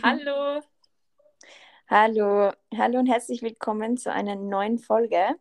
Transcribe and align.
Hallo. 0.00 0.62
Hallo, 1.86 2.50
hallo 2.74 2.98
und 2.98 3.06
herzlich 3.06 3.42
willkommen 3.42 3.98
zu 3.98 4.10
einer 4.10 4.36
neuen 4.36 4.78
Folge. 4.78 5.36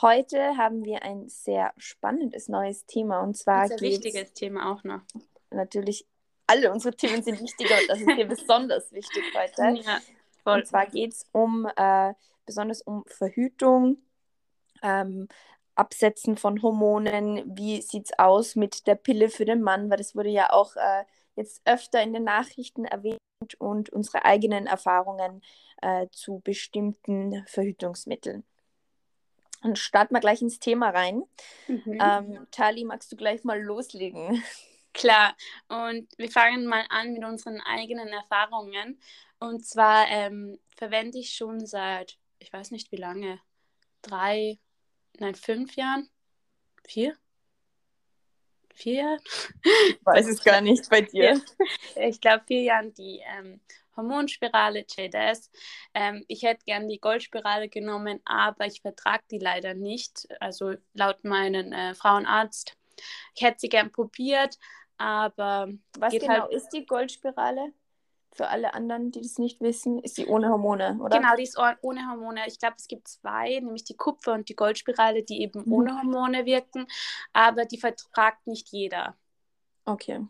Heute 0.00 0.56
haben 0.56 0.82
wir 0.86 1.02
ein 1.02 1.28
sehr 1.28 1.74
spannendes 1.76 2.48
neues 2.48 2.86
Thema 2.86 3.20
und 3.20 3.36
zwar 3.36 3.64
ein 3.64 3.80
wichtiges 3.80 4.32
Thema 4.32 4.72
auch 4.72 4.82
noch. 4.82 5.02
Natürlich, 5.50 6.06
alle 6.46 6.72
unsere 6.72 6.96
Themen 6.96 7.22
sind 7.22 7.38
wichtig, 7.42 7.70
aber 7.70 7.82
das 7.88 8.00
ist 8.00 8.10
hier 8.12 8.26
besonders 8.28 8.92
wichtig 8.92 9.24
heute. 9.34 9.82
Ja, 9.82 10.00
voll. 10.42 10.60
Und 10.60 10.66
zwar 10.66 10.86
geht 10.86 11.12
es 11.12 11.26
um 11.32 11.68
äh, 11.76 12.14
besonders 12.46 12.80
um 12.80 13.04
Verhütung, 13.04 13.98
ähm, 14.82 15.28
Absetzen 15.74 16.38
von 16.38 16.62
Hormonen. 16.62 17.58
Wie 17.58 17.82
sieht 17.82 18.06
es 18.06 18.18
aus 18.18 18.56
mit 18.56 18.86
der 18.86 18.94
Pille 18.94 19.28
für 19.28 19.44
den 19.44 19.60
Mann? 19.60 19.90
Weil 19.90 19.98
das 19.98 20.16
wurde 20.16 20.30
ja 20.30 20.50
auch 20.50 20.76
äh, 20.76 21.04
jetzt 21.34 21.60
öfter 21.66 22.02
in 22.02 22.14
den 22.14 22.24
Nachrichten 22.24 22.86
erwähnt 22.86 23.18
und 23.58 23.90
unsere 23.90 24.24
eigenen 24.24 24.66
Erfahrungen 24.66 25.42
äh, 25.82 26.06
zu 26.10 26.40
bestimmten 26.40 27.44
Verhütungsmitteln. 27.46 28.44
Und 29.62 29.78
starten 29.78 30.14
wir 30.14 30.20
gleich 30.20 30.42
ins 30.42 30.58
Thema 30.60 30.90
rein. 30.90 31.22
Mhm. 31.66 31.98
Ähm, 32.00 32.46
Tali, 32.50 32.84
magst 32.84 33.10
du 33.12 33.16
gleich 33.16 33.44
mal 33.44 33.60
loslegen? 33.60 34.42
Klar, 34.92 35.36
und 35.68 36.08
wir 36.16 36.30
fangen 36.30 36.66
mal 36.66 36.84
an 36.88 37.12
mit 37.12 37.24
unseren 37.24 37.60
eigenen 37.60 38.08
Erfahrungen. 38.08 38.98
Und 39.38 39.66
zwar 39.66 40.08
ähm, 40.08 40.58
verwende 40.74 41.18
ich 41.18 41.34
schon 41.34 41.66
seit, 41.66 42.18
ich 42.38 42.50
weiß 42.50 42.70
nicht 42.70 42.90
wie 42.92 42.96
lange, 42.96 43.38
drei, 44.00 44.58
nein, 45.18 45.34
fünf 45.34 45.76
Jahren, 45.76 46.08
vier, 46.86 47.14
vier 48.76 48.94
Jahren? 48.94 49.20
Ich 49.88 49.98
weiß 50.04 50.28
es 50.28 50.44
gar 50.44 50.60
nicht 50.60 50.88
bei 50.90 51.02
dir. 51.02 51.40
Ich 51.96 52.20
glaube, 52.20 52.44
vier 52.46 52.62
Jahren 52.62 52.94
die 52.94 53.20
ähm, 53.36 53.60
Hormonspirale 53.96 54.84
JDS. 54.86 55.50
Ähm, 55.94 56.24
ich 56.28 56.42
hätte 56.42 56.64
gern 56.64 56.88
die 56.88 57.00
Goldspirale 57.00 57.68
genommen, 57.68 58.20
aber 58.24 58.66
ich 58.66 58.82
vertrage 58.82 59.24
die 59.30 59.38
leider 59.38 59.74
nicht. 59.74 60.28
Also 60.40 60.74
laut 60.94 61.24
meinem 61.24 61.72
äh, 61.72 61.94
Frauenarzt. 61.94 62.76
Ich 63.34 63.42
hätte 63.42 63.60
sie 63.60 63.68
gern 63.68 63.90
probiert, 63.90 64.58
aber. 64.98 65.68
Was 65.98 66.12
genau 66.12 66.42
halt... 66.42 66.52
ist 66.52 66.70
die 66.70 66.86
Goldspirale? 66.86 67.72
Für 68.36 68.48
alle 68.48 68.74
anderen, 68.74 69.12
die 69.12 69.22
das 69.22 69.38
nicht 69.38 69.60
wissen, 69.60 69.98
ist 69.98 70.18
die 70.18 70.26
ohne 70.26 70.50
Hormone, 70.50 70.98
oder? 71.00 71.18
Genau, 71.18 71.34
die 71.36 71.44
ist 71.44 71.58
ohne 71.58 72.08
Hormone. 72.08 72.42
Ich 72.46 72.58
glaube, 72.58 72.74
es 72.76 72.86
gibt 72.86 73.08
zwei, 73.08 73.60
nämlich 73.60 73.84
die 73.84 73.96
Kupfer- 73.96 74.34
und 74.34 74.48
die 74.48 74.56
Goldspirale, 74.56 75.22
die 75.22 75.40
eben 75.40 75.62
mhm. 75.64 75.72
ohne 75.72 75.96
Hormone 75.96 76.44
wirken, 76.44 76.86
aber 77.32 77.64
die 77.64 77.78
vertragt 77.78 78.46
nicht 78.46 78.68
jeder. 78.70 79.16
Okay. 79.86 80.26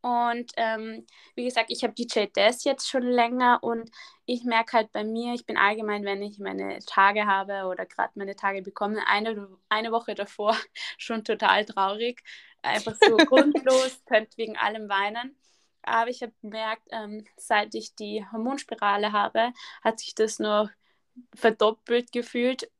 Und 0.00 0.50
ähm, 0.56 1.06
wie 1.36 1.44
gesagt, 1.44 1.70
ich 1.70 1.84
habe 1.84 1.94
DJ 1.94 2.26
Des 2.26 2.64
jetzt 2.64 2.88
schon 2.88 3.02
länger 3.02 3.60
und 3.62 3.90
ich 4.26 4.44
merke 4.44 4.78
halt 4.78 4.92
bei 4.92 5.04
mir, 5.04 5.34
ich 5.34 5.46
bin 5.46 5.56
allgemein, 5.56 6.04
wenn 6.04 6.22
ich 6.22 6.38
meine 6.38 6.80
Tage 6.80 7.26
habe 7.26 7.66
oder 7.68 7.86
gerade 7.86 8.12
meine 8.16 8.34
Tage 8.34 8.62
bekomme, 8.62 9.06
eine, 9.06 9.48
eine 9.68 9.92
Woche 9.92 10.14
davor 10.14 10.56
schon 10.98 11.24
total 11.24 11.64
traurig. 11.64 12.22
Einfach 12.62 12.96
so 13.00 13.16
grundlos, 13.26 14.02
könnte 14.06 14.36
wegen 14.36 14.56
allem 14.56 14.88
weinen. 14.88 15.36
Aber 15.82 16.10
ich 16.10 16.22
habe 16.22 16.32
gemerkt, 16.42 16.82
ähm, 16.90 17.24
seit 17.36 17.74
ich 17.74 17.94
die 17.94 18.24
Hormonspirale 18.30 19.12
habe, 19.12 19.52
hat 19.82 20.00
sich 20.00 20.14
das 20.14 20.38
noch 20.38 20.70
verdoppelt 21.34 22.12
gefühlt, 22.12 22.70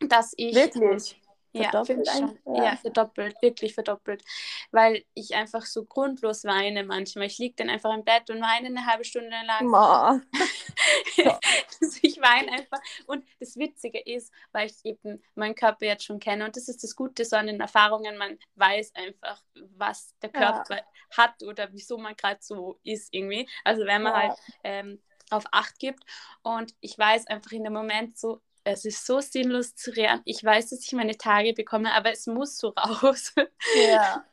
dass 0.00 0.32
ich. 0.36 0.54
Wirklich? 0.54 1.18
Ja, 1.54 1.64
verdoppelt 1.64 2.08
schon. 2.08 2.38
Ja. 2.46 2.64
ja, 2.64 2.76
verdoppelt, 2.76 3.36
wirklich 3.42 3.74
verdoppelt. 3.74 4.24
Weil 4.70 5.04
ich 5.12 5.34
einfach 5.34 5.66
so 5.66 5.84
grundlos 5.84 6.44
weine 6.44 6.82
manchmal. 6.82 7.26
Ich 7.26 7.38
liege 7.38 7.54
dann 7.56 7.68
einfach 7.68 7.92
im 7.92 8.04
Bett 8.04 8.30
und 8.30 8.40
weine 8.40 8.68
eine 8.68 8.86
halbe 8.86 9.04
Stunde 9.04 9.36
lang. 9.46 9.68
weine 12.22 12.52
einfach. 12.52 12.80
Und 13.06 13.24
das 13.40 13.56
Witzige 13.56 14.00
ist, 14.00 14.32
weil 14.52 14.68
ich 14.68 14.84
eben 14.84 15.22
meinen 15.34 15.54
Körper 15.54 15.86
jetzt 15.86 16.04
schon 16.04 16.20
kenne, 16.20 16.44
und 16.44 16.56
das 16.56 16.68
ist 16.68 16.82
das 16.82 16.96
Gute 16.96 17.24
so 17.24 17.36
an 17.36 17.46
den 17.46 17.60
Erfahrungen, 17.60 18.16
man 18.16 18.38
weiß 18.54 18.94
einfach, 18.94 19.42
was 19.76 20.14
der 20.22 20.30
Körper 20.30 20.76
ja. 20.76 20.84
hat 21.16 21.42
oder 21.42 21.68
wieso 21.72 21.98
man 21.98 22.16
gerade 22.16 22.40
so 22.40 22.78
ist 22.82 23.12
irgendwie. 23.12 23.48
Also 23.64 23.84
wenn 23.84 24.02
man 24.02 24.12
ja. 24.12 24.20
halt 24.28 24.38
ähm, 24.64 25.02
auf 25.32 25.44
Acht 25.50 25.78
gibt. 25.78 26.04
Und 26.42 26.74
ich 26.80 26.98
weiß 26.98 27.26
einfach 27.26 27.52
in 27.52 27.64
dem 27.64 27.72
Moment 27.72 28.18
so, 28.18 28.40
es 28.64 28.84
ist 28.84 29.04
so 29.06 29.20
sinnlos 29.20 29.74
zu 29.74 29.90
reden. 29.90 30.20
Ich 30.24 30.44
weiß, 30.44 30.70
dass 30.70 30.84
ich 30.84 30.92
meine 30.92 31.16
Tage 31.16 31.52
bekomme, 31.52 31.92
aber 31.92 32.12
es 32.12 32.26
muss 32.26 32.58
so 32.58 32.68
raus. 32.76 33.34
Ja. 33.88 34.24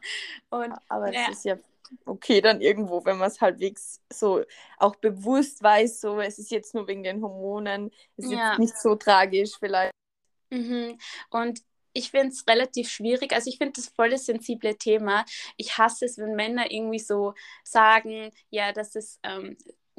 Und, 0.49 0.73
aber 0.87 1.11
ja. 1.11 1.23
es 1.23 1.37
ist 1.37 1.45
ja 1.45 1.57
okay 2.05 2.41
dann 2.41 2.61
irgendwo, 2.61 3.03
wenn 3.05 3.17
man 3.17 3.27
es 3.27 3.41
halbwegs 3.41 4.01
so 4.11 4.43
auch 4.77 4.95
bewusst 4.95 5.61
weiß, 5.61 6.01
so 6.01 6.19
es 6.19 6.39
ist 6.39 6.51
jetzt 6.51 6.73
nur 6.73 6.87
wegen 6.87 7.03
den 7.03 7.21
Hormonen, 7.21 7.91
es 8.17 8.25
ist 8.25 8.31
ja. 8.31 8.51
jetzt 8.51 8.59
nicht 8.59 8.77
so 8.77 8.95
tragisch 8.95 9.51
vielleicht. 9.59 9.93
Mhm. 10.49 10.97
Und 11.29 11.61
ich 11.93 12.11
finde 12.11 12.29
es 12.29 12.47
relativ 12.47 12.89
schwierig. 12.89 13.33
Also 13.33 13.49
ich 13.49 13.57
finde 13.57 13.73
das 13.73 13.89
voll 13.89 14.11
das 14.11 14.25
sensible 14.25 14.75
Thema. 14.77 15.25
Ich 15.57 15.77
hasse 15.77 16.05
es, 16.05 16.17
wenn 16.17 16.35
Männer 16.35 16.71
irgendwie 16.71 16.99
so 16.99 17.33
sagen, 17.63 18.31
ja, 18.49 18.71
das 18.71 18.95
ist 18.95 19.19
ähm, 19.23 19.57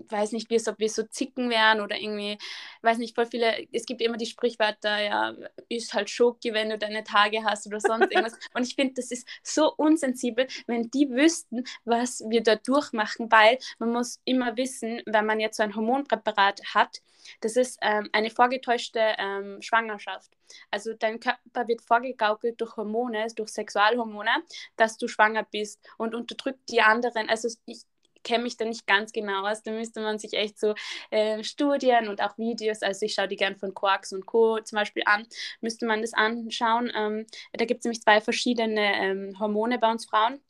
weiß 0.09 0.33
nicht, 0.33 0.50
wie 0.50 0.56
es, 0.56 0.69
ob 0.69 0.78
wir 0.78 0.88
so 0.88 1.03
zicken 1.05 1.50
wären 1.50 1.81
oder 1.81 1.97
irgendwie, 2.00 2.38
weiß 2.83 2.99
nicht, 2.99 3.15
voll 3.15 3.27
viele, 3.27 3.66
es 3.72 3.87
gibt 3.87 4.00
immer 4.03 4.16
die 4.16 4.27
Sprichwörter, 4.27 5.03
ja, 5.03 5.34
ist 5.69 5.94
halt 5.94 6.11
Schoki, 6.11 6.53
wenn 6.53 6.71
du 6.71 6.78
deine 6.78 7.05
Tage 7.05 7.44
hast 7.44 7.66
oder 7.66 7.81
sonst 7.81 8.11
irgendwas. 8.12 8.38
Und 8.55 8.66
ich 8.66 8.75
finde, 8.75 8.94
das 8.94 9.11
ist 9.11 9.28
so 9.43 9.75
unsensibel, 9.75 10.47
wenn 10.66 10.91
die 10.91 11.11
wüssten, 11.11 11.65
was 11.84 12.22
wir 12.28 12.43
da 12.43 12.56
durchmachen, 12.56 13.31
weil 13.31 13.59
man 13.78 13.93
muss 13.93 14.21
immer 14.25 14.56
wissen, 14.56 15.03
wenn 15.06 15.27
man 15.27 15.41
jetzt 15.41 15.56
so 15.56 15.62
ein 15.62 15.75
Hormonpräparat 15.75 16.61
hat, 16.75 17.00
das 17.41 17.56
ist 17.56 17.78
ähm, 17.82 18.09
eine 18.12 18.31
vorgetäuschte 18.31 19.00
ähm, 19.19 19.61
Schwangerschaft. 19.62 20.31
Also 20.71 20.94
dein 20.94 21.21
Körper 21.21 21.69
wird 21.69 21.82
vorgegaukelt 21.82 22.61
durch 22.61 22.77
Hormone, 22.77 23.27
durch 23.37 23.50
Sexualhormone, 23.50 24.31
dass 24.77 24.97
du 24.97 25.09
schwanger 25.09 25.44
bist 25.44 25.81
und 25.97 26.15
unterdrückt 26.15 26.69
die 26.71 26.81
anderen. 26.81 27.28
Also 27.28 27.49
ich, 27.67 27.82
kenne 28.22 28.44
mich 28.44 28.56
da 28.56 28.64
nicht 28.64 28.86
ganz 28.86 29.12
genau 29.12 29.47
aus. 29.47 29.62
Da 29.62 29.72
müsste 29.72 30.00
man 30.00 30.19
sich 30.19 30.34
echt 30.34 30.58
so 30.58 30.75
äh, 31.10 31.42
Studien 31.44 32.08
und 32.08 32.22
auch 32.22 32.36
Videos, 32.38 32.82
also 32.82 33.06
ich 33.06 33.14
schaue 33.14 33.28
die 33.28 33.36
gern 33.36 33.56
von 33.56 33.75
Quarks 33.75 34.12
und 34.12 34.26
Co. 34.26 34.60
zum 34.60 34.76
Beispiel 34.76 35.03
an, 35.06 35.26
müsste 35.60 35.86
man 35.86 36.03
das 36.03 36.12
anschauen. 36.12 36.92
Ähm, 36.94 37.26
da 37.53 37.64
gibt 37.64 37.81
es 37.81 37.84
nämlich 37.84 38.03
zwei 38.03 38.20
verschiedene 38.20 38.94
ähm, 38.97 39.38
Hormone 39.38 39.78
bei 39.78 39.91
uns 39.91 40.06
Frauen 40.06 40.41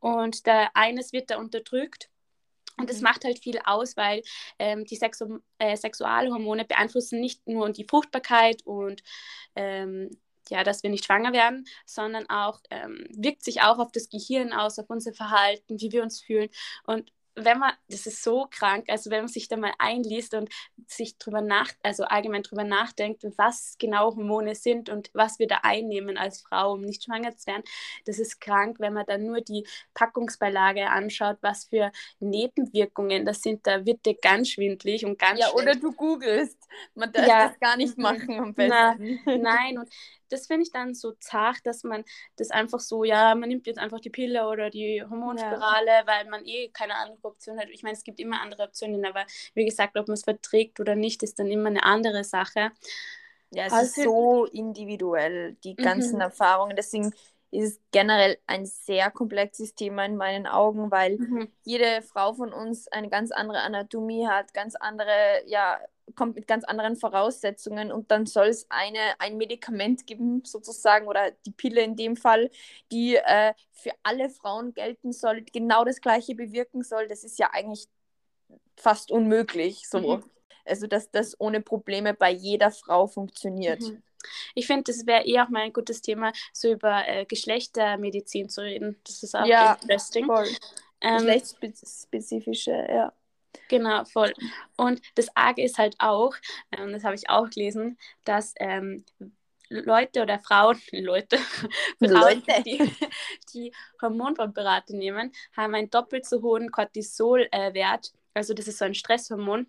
und 0.00 0.46
der 0.46 0.70
eines 0.76 1.12
wird 1.12 1.30
da 1.30 1.38
unterdrückt. 1.38 2.08
Und 2.78 2.90
das 2.90 2.98
mhm. 2.98 3.04
macht 3.04 3.24
halt 3.24 3.38
viel 3.38 3.58
aus, 3.64 3.96
weil 3.96 4.22
ähm, 4.58 4.84
die 4.84 4.96
Sexu 4.96 5.40
äh, 5.58 5.76
Sexualhormone 5.76 6.64
beeinflussen 6.64 7.20
nicht 7.20 7.46
nur 7.48 7.70
die 7.70 7.84
Fruchtbarkeit 7.84 8.62
und 8.66 9.02
ähm, 9.54 10.10
ja, 10.48 10.62
dass 10.62 10.82
wir 10.82 10.90
nicht 10.90 11.04
schwanger 11.04 11.32
werden, 11.32 11.66
sondern 11.86 12.28
auch 12.28 12.60
ähm, 12.70 13.06
wirkt 13.10 13.42
sich 13.42 13.62
auch 13.62 13.78
auf 13.78 13.90
das 13.92 14.08
Gehirn 14.08 14.52
aus, 14.52 14.78
auf 14.78 14.88
unser 14.88 15.12
Verhalten, 15.12 15.80
wie 15.80 15.92
wir 15.92 16.02
uns 16.02 16.20
fühlen. 16.20 16.50
Und 16.84 17.12
wenn 17.36 17.58
man, 17.58 17.72
das 17.88 18.06
ist 18.06 18.22
so 18.22 18.46
krank, 18.50 18.86
also 18.88 19.10
wenn 19.10 19.20
man 19.20 19.28
sich 19.28 19.48
da 19.48 19.56
mal 19.56 19.72
einliest 19.78 20.34
und 20.34 20.48
sich 20.86 21.18
drüber 21.18 21.42
nach, 21.42 21.70
also 21.82 22.04
allgemein 22.04 22.42
drüber 22.42 22.64
nachdenkt, 22.64 23.24
was 23.36 23.76
genau 23.78 24.16
Hormone 24.16 24.54
sind 24.54 24.88
und 24.88 25.10
was 25.12 25.38
wir 25.38 25.46
da 25.46 25.60
einnehmen 25.62 26.16
als 26.16 26.40
Frau, 26.40 26.72
um 26.72 26.80
nicht 26.80 27.04
schwanger 27.04 27.36
zu 27.36 27.46
werden, 27.46 27.62
das 28.06 28.18
ist 28.18 28.40
krank, 28.40 28.80
wenn 28.80 28.94
man 28.94 29.04
dann 29.06 29.24
nur 29.24 29.42
die 29.42 29.66
Packungsbeilage 29.94 30.88
anschaut, 30.88 31.36
was 31.42 31.66
für 31.66 31.92
Nebenwirkungen 32.20 33.26
das 33.26 33.42
sind, 33.42 33.66
da 33.66 33.84
wird 33.84 34.06
dir 34.06 34.14
ganz 34.14 34.48
schwindlig 34.48 35.04
und 35.04 35.18
ganz 35.18 35.38
Ja, 35.40 35.52
oder 35.52 35.74
du 35.74 35.92
googelst, 35.92 36.58
man 36.94 37.12
darf 37.12 37.26
ja. 37.26 37.48
das 37.48 37.60
gar 37.60 37.76
nicht 37.76 37.98
machen 37.98 38.40
am 38.40 38.54
besten. 38.54 39.20
Na, 39.26 39.36
nein, 39.36 39.78
und 39.78 39.90
das 40.28 40.46
finde 40.46 40.62
ich 40.62 40.72
dann 40.72 40.94
so 40.94 41.12
zart, 41.12 41.58
dass 41.64 41.84
man 41.84 42.04
das 42.36 42.50
einfach 42.50 42.80
so, 42.80 43.04
ja, 43.04 43.34
man 43.34 43.48
nimmt 43.48 43.66
jetzt 43.66 43.78
einfach 43.78 44.00
die 44.00 44.10
Pille 44.10 44.48
oder 44.48 44.70
die 44.70 45.02
Hormonspirale, 45.02 45.90
ja. 45.90 46.06
weil 46.06 46.28
man 46.28 46.44
eh 46.44 46.68
keine 46.70 46.96
andere 46.96 47.25
Option 47.26 47.58
hat. 47.58 47.68
Ich 47.70 47.82
meine, 47.82 47.94
es 47.94 48.04
gibt 48.04 48.20
immer 48.20 48.40
andere 48.40 48.64
Optionen, 48.64 49.04
aber 49.04 49.24
wie 49.54 49.64
gesagt, 49.64 49.96
ob 49.96 50.08
man 50.08 50.14
es 50.14 50.24
verträgt 50.24 50.80
oder 50.80 50.94
nicht, 50.94 51.22
ist 51.22 51.38
dann 51.38 51.48
immer 51.48 51.68
eine 51.68 51.84
andere 51.84 52.24
Sache. 52.24 52.70
Ja, 53.50 53.66
es 53.66 53.72
also, 53.72 53.86
ist 53.86 54.04
so 54.04 54.44
individuell, 54.46 55.56
die 55.64 55.76
ganzen 55.76 56.16
mhm. 56.16 56.22
Erfahrungen. 56.22 56.76
Deswegen 56.76 57.12
ist 57.50 57.74
es 57.74 57.80
generell 57.90 58.38
ein 58.46 58.66
sehr 58.66 59.10
komplexes 59.10 59.74
Thema 59.74 60.04
in 60.04 60.16
meinen 60.16 60.46
Augen, 60.46 60.90
weil 60.90 61.16
mhm. 61.16 61.48
jede 61.64 62.02
Frau 62.02 62.34
von 62.34 62.52
uns 62.52 62.88
eine 62.88 63.08
ganz 63.08 63.30
andere 63.30 63.60
Anatomie 63.60 64.26
hat, 64.26 64.52
ganz 64.52 64.74
andere 64.74 65.42
ja, 65.46 65.78
kommt 66.14 66.36
mit 66.36 66.46
ganz 66.46 66.64
anderen 66.64 66.96
Voraussetzungen 66.96 67.90
und 67.90 68.10
dann 68.10 68.26
soll 68.26 68.46
es 68.48 68.66
eine, 68.70 69.18
ein 69.18 69.36
Medikament 69.36 70.06
geben, 70.06 70.42
sozusagen, 70.44 71.08
oder 71.08 71.32
die 71.44 71.50
Pille 71.50 71.82
in 71.82 71.96
dem 71.96 72.16
Fall, 72.16 72.50
die 72.92 73.16
äh, 73.16 73.52
für 73.72 73.90
alle 74.02 74.30
Frauen 74.30 74.72
gelten 74.74 75.12
soll, 75.12 75.42
genau 75.42 75.84
das 75.84 76.00
Gleiche 76.00 76.34
bewirken 76.34 76.82
soll. 76.82 77.08
Das 77.08 77.24
ist 77.24 77.38
ja 77.38 77.50
eigentlich 77.52 77.88
fast 78.76 79.10
unmöglich, 79.10 79.88
so. 79.88 79.98
Mhm. 79.98 80.24
Also, 80.64 80.86
dass 80.86 81.10
das 81.10 81.38
ohne 81.40 81.60
Probleme 81.60 82.14
bei 82.14 82.30
jeder 82.30 82.70
Frau 82.70 83.06
funktioniert. 83.06 83.80
Mhm. 83.82 84.02
Ich 84.54 84.66
finde, 84.66 84.84
das 84.84 85.06
wäre 85.06 85.24
eh 85.24 85.40
auch 85.40 85.48
mal 85.48 85.62
ein 85.62 85.72
gutes 85.72 86.02
Thema, 86.02 86.32
so 86.52 86.72
über 86.72 87.06
äh, 87.06 87.24
Geschlechtermedizin 87.26 88.48
zu 88.48 88.62
reden. 88.62 88.96
Das 89.04 89.22
ist 89.22 89.36
auch 89.36 89.46
ja, 89.46 89.74
interesting. 89.74 90.26
Voll. 90.26 90.48
Ähm, 91.00 91.18
Geschlechtsspezifische, 91.18 92.72
ja. 92.72 93.12
Genau, 93.68 94.04
voll. 94.04 94.32
Und 94.76 95.00
das 95.14 95.28
Arge 95.34 95.62
ist 95.62 95.78
halt 95.78 95.96
auch, 95.98 96.34
ähm, 96.72 96.92
das 96.92 97.04
habe 97.04 97.14
ich 97.14 97.28
auch 97.28 97.48
gelesen, 97.50 97.98
dass 98.24 98.54
ähm, 98.58 99.04
Leute 99.68 100.22
oder 100.22 100.38
Frauen, 100.38 100.80
Leute, 100.92 101.38
Frauen, 101.98 102.42
Leute. 102.46 102.62
Die, 102.64 102.92
die 103.52 103.72
Hormonpräparate 104.00 104.96
nehmen, 104.96 105.32
haben 105.56 105.74
einen 105.74 105.90
doppelt 105.90 106.26
so 106.26 106.42
hohen 106.42 106.70
Cortisolwert. 106.70 108.12
Also 108.34 108.54
das 108.54 108.68
ist 108.68 108.78
so 108.78 108.84
ein 108.84 108.94
Stresshormon 108.94 109.66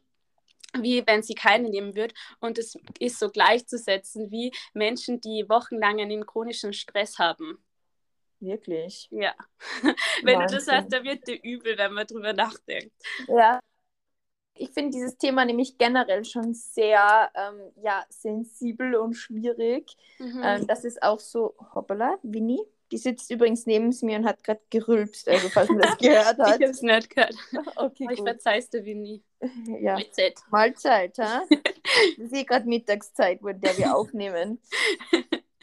wie 0.73 1.01
wenn 1.07 1.23
sie 1.23 1.33
keine 1.33 1.69
nehmen 1.69 1.95
würde. 1.95 2.13
Und 2.39 2.57
es 2.57 2.75
ist 2.99 3.19
so 3.19 3.29
gleichzusetzen 3.29 4.31
wie 4.31 4.51
Menschen, 4.73 5.21
die 5.21 5.45
wochenlang 5.47 5.99
einen 5.99 6.25
chronischen 6.25 6.73
Stress 6.73 7.17
haben. 7.19 7.57
Wirklich? 8.39 9.07
Ja. 9.09 9.33
wenn 10.23 10.39
Wahnsinn. 10.39 10.59
du 10.59 10.65
das 10.65 10.67
hast, 10.67 10.93
dann 10.93 11.03
wird 11.03 11.27
dir 11.27 11.39
übel, 11.41 11.77
wenn 11.77 11.93
man 11.93 12.05
drüber 12.05 12.33
nachdenkt. 12.33 12.93
Ja, 13.27 13.59
ich 14.59 14.71
finde 14.71 14.91
dieses 14.91 15.17
Thema 15.17 15.45
nämlich 15.45 15.77
generell 15.77 16.25
schon 16.25 16.53
sehr 16.53 17.29
ähm, 17.35 17.71
ja, 17.81 18.05
sensibel 18.09 18.95
und 18.95 19.13
schwierig. 19.13 19.95
Mhm. 20.19 20.41
Ähm, 20.43 20.67
das 20.67 20.83
ist 20.83 21.01
auch 21.01 21.19
so, 21.19 21.55
hoppala, 21.73 22.17
Winnie, 22.23 22.61
die 22.91 22.97
sitzt 22.97 23.29
übrigens 23.31 23.65
neben 23.65 23.93
mir 24.01 24.17
und 24.17 24.25
hat 24.25 24.43
gerade 24.43 24.61
gerülpst, 24.69 25.27
also 25.27 25.49
falls 25.49 25.69
man 25.69 25.79
das 25.79 25.97
gehört 25.97 26.37
hat. 26.37 26.47
ich 26.47 26.53
habe 26.53 26.63
es 26.65 26.81
nicht 26.81 27.09
gehört. 27.09 27.35
Okay, 27.75 28.05
Aber 28.05 28.13
ich 28.13 28.21
verzeih's 28.21 28.69
dir, 28.69 28.85
Winnie. 28.85 29.23
Ja. 29.79 29.93
Mahlzeit. 29.93 30.39
Mahlzeit, 30.49 31.17
ha? 31.19 31.43
Ich 32.17 32.29
sehe 32.29 32.45
gerade 32.45 32.67
Mittagszeit, 32.67 33.43
wo 33.43 33.49
der 33.49 33.77
wir 33.77 33.95
aufnehmen. 33.95 34.59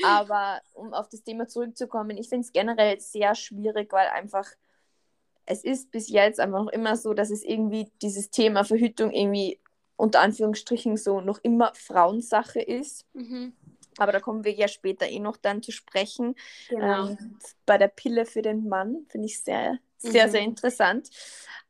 Aber 0.05 0.61
um 0.75 0.93
auf 0.93 1.09
das 1.09 1.23
Thema 1.23 1.49
zurückzukommen, 1.49 2.17
ich 2.17 2.29
finde 2.29 2.45
es 2.45 2.53
generell 2.53 3.01
sehr 3.01 3.35
schwierig, 3.35 3.93
weil 3.93 4.09
einfach 4.09 4.47
es 5.47 5.65
ist 5.65 5.91
bis 5.91 6.09
jetzt 6.09 6.41
einfach 6.41 6.65
noch 6.65 6.73
immer 6.73 6.97
so, 6.97 7.15
dass 7.15 7.31
es 7.31 7.43
irgendwie 7.43 7.91
dieses 8.03 8.31
Thema 8.31 8.65
Verhütung 8.65 9.13
irgendwie 9.13 9.61
unter 9.97 10.21
Anführungsstrichen 10.21 10.97
so 10.97 11.21
noch 11.21 11.39
immer 11.43 11.73
Frauensache 11.75 12.61
ist. 12.61 13.07
Mhm. 13.13 13.53
Aber 13.99 14.13
da 14.13 14.21
kommen 14.21 14.45
wir 14.45 14.53
ja 14.53 14.67
später 14.67 15.07
eh 15.07 15.21
noch 15.21 15.37
dann 15.37 15.63
zu 15.63 15.71
sprechen. 15.71 16.35
Genau. 16.69 17.09
Ähm, 17.11 17.39
bei 17.65 17.79
der 17.79 17.89
Pille 17.89 18.27
für 18.27 18.43
den 18.43 18.69
Mann 18.69 19.07
finde 19.09 19.27
ich 19.27 19.41
sehr, 19.41 19.79
sehr, 19.99 20.27
mhm. 20.27 20.31
sehr 20.31 20.41
interessant. 20.41 21.11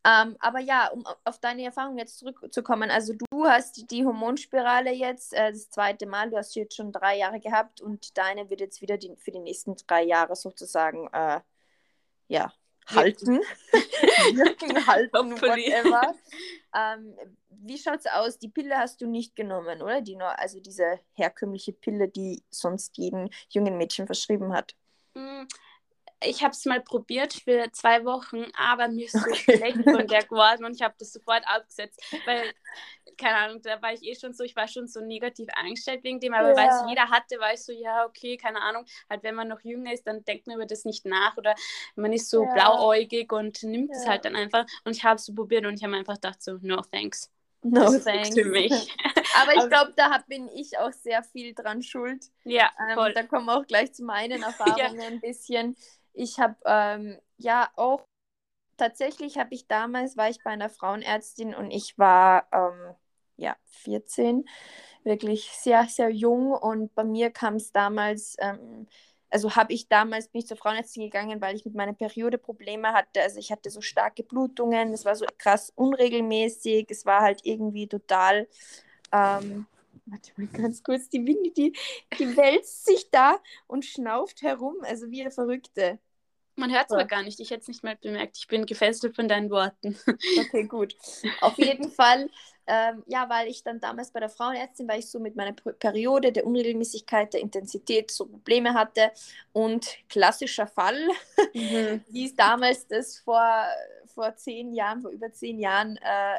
Ähm, 0.07 0.37
aber 0.39 0.61
ja, 0.61 0.89
um 0.89 1.05
auf 1.25 1.39
deine 1.39 1.65
Erfahrung 1.65 1.99
jetzt 1.99 2.19
zurückzukommen, 2.19 2.91
also 2.91 3.15
du 3.15 3.47
hast 3.47 3.91
die 3.91 4.05
Hormonspirale 4.05 4.93
jetzt 4.93 5.33
äh, 5.33 5.51
das 5.51 5.71
zweite 5.71 6.07
Mal, 6.07 6.31
du 6.31 6.37
hast 6.37 6.53
sie 6.53 6.61
jetzt 6.61 6.77
schon 6.77 6.93
drei 6.93 7.19
Jahre 7.19 7.41
gehabt 7.41 7.81
und 7.81 8.17
deine 8.17 8.49
wird 8.51 8.61
jetzt 8.61 8.83
wieder 8.83 8.99
die, 8.99 9.15
für 9.17 9.31
die 9.31 9.39
nächsten 9.39 9.77
drei 9.87 10.03
Jahre 10.03 10.37
sozusagen 10.37 11.09
äh, 11.13 11.41
ja, 12.29 12.53
halten. 12.87 13.41
Wirken, 14.35 14.87
halten, 14.87 15.41
whatever. 15.41 16.15
Ähm, 16.75 17.15
wie 17.49 17.79
es 18.01 18.07
aus? 18.07 18.39
Die 18.39 18.49
Pille 18.49 18.77
hast 18.77 19.01
du 19.01 19.07
nicht 19.07 19.37
genommen, 19.37 19.81
oder? 19.83 20.01
Die 20.01 20.17
nur, 20.17 20.39
also 20.39 20.61
diese 20.61 21.01
herkömmliche 21.15 21.73
Pille, 21.73 22.09
die 22.09 22.43
sonst 22.51 22.97
jeden 22.99 23.31
jungen 23.51 23.77
Mädchen 23.77 24.07
verschrieben 24.07 24.53
hat. 24.53 24.75
Ich 26.23 26.43
habe 26.43 26.53
es 26.53 26.65
mal 26.65 26.81
probiert 26.81 27.35
für 27.35 27.71
zwei 27.73 28.05
Wochen, 28.05 28.47
aber 28.57 28.89
mir 28.89 29.07
ist 29.07 29.13
so 29.13 29.19
okay. 29.19 29.57
schlecht 29.57 29.83
von 29.83 30.07
der 30.07 30.23
geworden 30.29 30.65
und 30.65 30.75
ich 30.75 30.83
habe 30.83 30.95
das 30.99 31.13
sofort 31.13 31.43
abgesetzt, 31.47 32.01
weil, 32.25 32.43
keine 33.19 33.37
Ahnung, 33.37 33.61
da 33.63 33.81
war 33.83 33.93
ich 33.93 34.03
eh 34.03 34.15
schon 34.15 34.33
so, 34.33 34.45
ich 34.45 34.57
war 34.57 34.67
schon 34.69 34.89
so 34.89 35.01
negativ 35.01 35.49
eingestellt 35.55 36.03
wegen 36.03 36.21
dem, 36.21 36.33
aber 36.33 36.51
ja. 36.51 36.57
weil 36.57 36.69
es 36.69 36.89
jeder 36.89 37.11
hatte, 37.11 37.39
war 37.41 37.53
ich 37.53 37.63
so, 37.63 37.73
ja, 37.73 38.07
okay, 38.07 38.37
keine 38.37 38.63
Ahnung, 38.63 38.87
halt 39.11 39.23
wenn 39.23 39.35
man 39.35 39.49
noch 39.49 39.61
jünger 39.61 39.93
ist, 39.93 40.07
dann 40.07 40.25
denkt 40.25 40.47
man 40.47 40.57
über 40.57 40.67
das 40.67 40.85
nicht 40.85 41.05
nach 41.05 41.37
oder 41.37 41.55
man 41.95 42.13
ist 42.13 42.31
so 42.31 42.45
ja. 42.45 42.55
blauäugig 42.55 43.33
und 43.33 43.63
nimmt 43.63 43.91
es 43.91 44.07
halt 44.07 44.25
dann 44.25 44.37
einfach 44.37 44.67
und 44.85 44.97
ich 44.97 45.05
habe 45.05 45.17
es 45.17 45.27
so 45.27 45.35
probiert 45.35 45.67
und 45.67 45.75
ich 45.75 45.85
habe 45.85 45.95
einfach 45.95 46.15
gedacht 46.15 46.43
so, 46.43 46.59
no 46.63 46.81
thanks. 46.91 47.31
No 47.65 47.99
thanks. 47.99 48.35
Für 48.35 48.45
mich. 48.45 48.73
Aber 49.41 49.55
ich 49.55 49.69
glaube, 49.69 49.95
da 49.97 50.23
bin 50.29 50.49
ich 50.49 50.79
auch 50.79 50.93
sehr 50.93 51.23
viel 51.23 51.55
dran 51.55 51.83
schuld. 51.83 52.27
Ja. 52.45 52.71
Ähm, 52.79 53.13
da 53.15 53.23
kommen 53.23 53.47
wir 53.47 53.57
auch 53.57 53.67
gleich 53.67 53.93
zu 53.95 54.05
meinen 54.05 54.43
Erfahrungen 54.43 55.01
ja. 55.01 55.07
ein 55.07 55.21
bisschen. 55.21 55.77
Ich 56.15 56.39
habe 56.41 56.57
ähm, 56.67 57.19
ja 57.39 57.71
auch 57.77 58.07
tatsächlich 58.79 59.39
habe 59.39 59.55
ich 59.55 59.69
damals 59.69 60.17
war 60.17 60.31
ich 60.31 60.43
bei 60.45 60.51
einer 60.51 60.71
Frauenärztin 60.71 61.55
und 61.55 61.71
ich 61.71 61.99
war 61.99 62.49
ähm, 62.53 62.95
ja 63.37 63.57
14, 63.67 64.47
wirklich 65.05 65.51
sehr 65.53 65.87
sehr 65.89 66.11
jung 66.11 66.53
und 66.53 66.95
bei 66.95 67.05
mir 67.05 67.31
kam 67.31 67.57
es 67.57 67.73
damals 67.73 68.37
ähm, 68.41 68.89
also 69.31 69.57
habe 69.57 69.73
ich 69.73 69.89
damals 69.89 70.29
bin 70.29 70.41
ich 70.41 70.47
zur 70.49 70.57
Frauenärztin 70.57 71.05
gegangen, 71.05 71.41
weil 71.41 71.57
ich 71.57 71.65
mit 71.65 71.75
meiner 71.75 71.93
Periode 71.95 72.39
Probleme 72.39 72.93
hatte. 72.93 73.21
Also 73.23 73.39
ich 73.41 73.51
hatte 73.53 73.71
so 73.71 73.81
starke 73.81 74.23
Blutungen, 74.23 74.93
es 74.93 75.05
war 75.05 75.17
so 75.17 75.27
krass 75.39 75.73
unregelmäßig, 75.77 76.87
es 76.91 77.05
war 77.07 77.23
halt 77.23 77.41
irgendwie 77.45 77.89
total 77.89 78.49
ähm, 79.13 79.67
warte 80.07 80.33
mal 80.37 80.47
ganz 80.49 80.83
kurz, 80.83 81.09
die 81.09 81.27
Winnie, 81.27 81.53
die, 81.53 81.73
die 82.19 82.37
wälzt 82.37 82.87
sich 82.87 83.11
da 83.11 83.39
und 83.67 83.85
schnauft 83.85 84.43
herum, 84.43 84.77
also 84.83 85.11
wie 85.11 85.23
eine 85.23 85.31
Verrückte. 85.31 85.99
Man 86.57 86.73
hört 86.73 86.87
es 86.87 86.93
aber 86.93 87.05
gar 87.05 87.23
nicht, 87.23 87.41
ich 87.41 87.51
hätte 87.51 87.63
es 87.63 87.69
nicht 87.69 87.83
mehr 87.83 87.97
bemerkt. 87.97 88.37
Ich 88.37 88.47
bin 88.47 88.65
gefesselt 88.67 89.17
von 89.17 89.29
deinen 89.29 89.51
Worten. 89.51 89.97
Okay, 90.39 90.65
gut. 90.65 90.95
Auf 91.41 91.59
jeden 91.59 91.91
Fall, 91.91 92.29
ähm, 92.67 93.03
ja, 93.07 93.29
weil 93.29 93.49
ich 93.49 93.63
dann 93.63 93.81
damals 93.81 94.11
bei 94.11 94.21
der 94.21 94.29
Frauenärztin, 94.29 94.87
weil 94.89 95.01
ich 95.01 95.11
so 95.11 95.19
mit 95.19 95.37
meiner 95.37 95.53
Periode, 95.53 96.33
der 96.33 96.47
Unregelmäßigkeit, 96.47 97.35
der 97.35 97.41
Intensität 97.41 98.11
so 98.11 98.27
Probleme 98.27 98.75
hatte 98.75 99.11
und 99.53 99.87
klassischer 100.09 100.67
Fall, 100.67 101.09
mhm. 101.55 102.05
wie 102.09 102.27
es 102.27 102.35
damals 102.35 102.87
das 102.87 103.19
vor, 103.19 103.65
vor 104.07 104.37
zehn 104.37 104.73
Jahren, 104.73 105.03
vor 105.03 105.11
über 105.11 105.33
zehn 105.33 105.59
Jahren, 105.59 105.97
äh, 105.97 106.39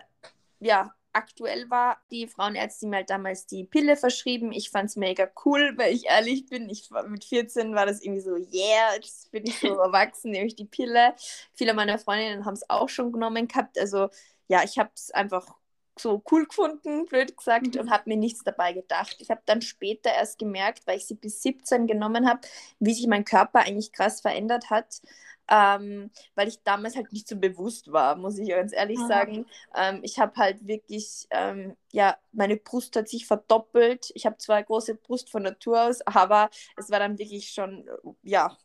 ja, 0.60 0.94
aktuell 1.16 1.70
war. 1.70 1.98
Die 2.12 2.28
Frauenärztin 2.28 2.90
mir 2.90 2.98
halt 2.98 3.10
damals 3.10 3.48
die 3.48 3.64
Pille 3.64 3.96
verschrieben. 3.96 4.52
Ich 4.52 4.70
fand 4.70 4.90
es 4.90 4.96
mega 4.96 5.30
cool, 5.46 5.74
weil 5.78 5.94
ich 5.94 6.06
ehrlich 6.06 6.48
bin. 6.48 6.70
Ich 6.70 6.92
war, 6.92 7.08
mit 7.08 7.24
14 7.24 7.74
war 7.74 7.86
das 7.86 8.02
irgendwie 8.02 8.22
so, 8.22 8.36
yeah, 8.36 8.96
jetzt 8.96 9.32
bin 9.32 9.46
ich 9.46 9.60
so 9.60 9.68
erwachsen, 9.80 10.32
nehme 10.32 10.48
ich 10.48 10.56
die 10.56 10.66
Pille. 10.66 11.16
Viele 11.54 11.74
meiner 11.74 11.98
Freundinnen 11.98 12.46
haben 12.46 12.54
es 12.54 12.70
auch 12.70 12.90
schon 12.90 13.12
genommen 13.12 13.48
gehabt. 13.48 13.80
Also 13.80 14.10
ja, 14.48 14.64
ich 14.64 14.78
habe 14.78 14.92
es 14.96 15.12
einfach 15.12 15.56
so 15.98 16.22
cool 16.30 16.46
gefunden, 16.46 17.06
blöd 17.06 17.38
gesagt, 17.38 17.76
mhm. 17.76 17.82
und 17.82 17.92
habe 17.92 18.04
mir 18.08 18.18
nichts 18.18 18.44
dabei 18.44 18.74
gedacht. 18.74 19.16
Ich 19.20 19.30
habe 19.30 19.42
dann 19.46 19.62
später 19.62 20.12
erst 20.12 20.40
gemerkt, 20.40 20.86
weil 20.86 20.98
ich 20.98 21.06
sie 21.06 21.16
bis 21.16 21.42
17 21.42 21.88
genommen 21.88 22.28
habe, 22.28 22.42
wie 22.80 22.94
sich 22.94 23.08
mein 23.08 23.24
Körper 23.26 23.60
eigentlich 23.60 23.94
krass 23.94 24.22
verändert 24.22 24.70
hat 24.70 25.02
ähm, 25.50 26.12
weil 26.36 26.48
ich 26.48 26.64
damals 26.64 26.96
halt 26.96 27.12
nicht 27.12 27.28
so 27.28 27.36
bewusst 27.36 27.92
war, 27.92 28.16
muss 28.16 28.38
ich 28.38 28.50
ganz 28.50 28.74
ehrlich 28.74 29.00
Aha. 29.00 29.08
sagen. 29.08 29.46
Ähm, 29.76 30.00
ich 30.04 30.20
habe 30.20 30.36
halt 30.38 30.68
wirklich, 30.68 31.28
ähm, 31.32 31.76
ja, 31.92 32.18
meine 32.32 32.58
Brust 32.58 32.96
hat 32.96 33.08
sich 33.08 33.28
verdoppelt. 33.28 34.12
Ich 34.16 34.26
habe 34.26 34.38
zwar 34.38 34.58
eine 34.58 34.66
große 34.66 34.96
Brust 34.96 35.30
von 35.30 35.44
Natur 35.44 35.84
aus, 35.84 36.02
aber 36.02 36.50
es 36.78 36.90
war 36.90 37.00
dann 37.00 37.18
wirklich 37.18 37.50
schon, 37.50 37.88
ja, 38.24 38.58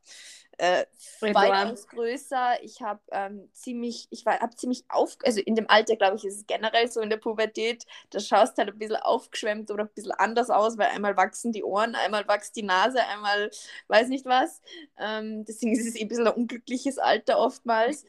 äh, 0.60 0.84
weitaus 1.20 1.86
größer. 1.88 2.62
Ich 2.62 2.82
habe 2.82 3.00
ähm, 3.12 3.48
ziemlich, 3.54 4.06
ich 4.10 4.26
war, 4.26 4.40
habe 4.40 4.54
ziemlich 4.54 4.84
auf, 4.90 5.16
also 5.24 5.40
in 5.40 5.54
dem 5.54 5.70
Alter, 5.70 5.96
glaube 5.96 6.16
ich, 6.16 6.24
ist 6.24 6.36
es 6.36 6.46
generell 6.46 6.90
so 6.90 7.00
in 7.00 7.08
der 7.08 7.16
Pubertät, 7.16 7.86
da 8.10 8.20
schaust 8.20 8.58
halt 8.58 8.68
ein 8.68 8.78
bisschen 8.78 8.96
aufgeschwemmt 8.96 9.70
oder 9.70 9.84
ein 9.84 9.94
bisschen 9.94 10.12
anders 10.12 10.50
aus, 10.50 10.76
weil 10.76 10.88
einmal 10.88 11.16
wachsen 11.16 11.52
die 11.52 11.64
Ohren, 11.64 11.94
einmal 11.94 12.28
wächst 12.28 12.56
die 12.56 12.62
Nase, 12.62 13.02
einmal 13.06 13.50
weiß 13.88 14.08
nicht 14.08 14.26
was. 14.26 14.60
Ähm, 14.98 15.46
deswegen 15.46 15.72
ist 15.72 15.86
es 15.86 15.96
eh 15.96 16.02
ein 16.02 16.08
bisschen 16.08 16.26
ein 16.26 16.34
unglückliches 16.34 16.98
Alter 16.98 17.38
oftmals. 17.38 18.04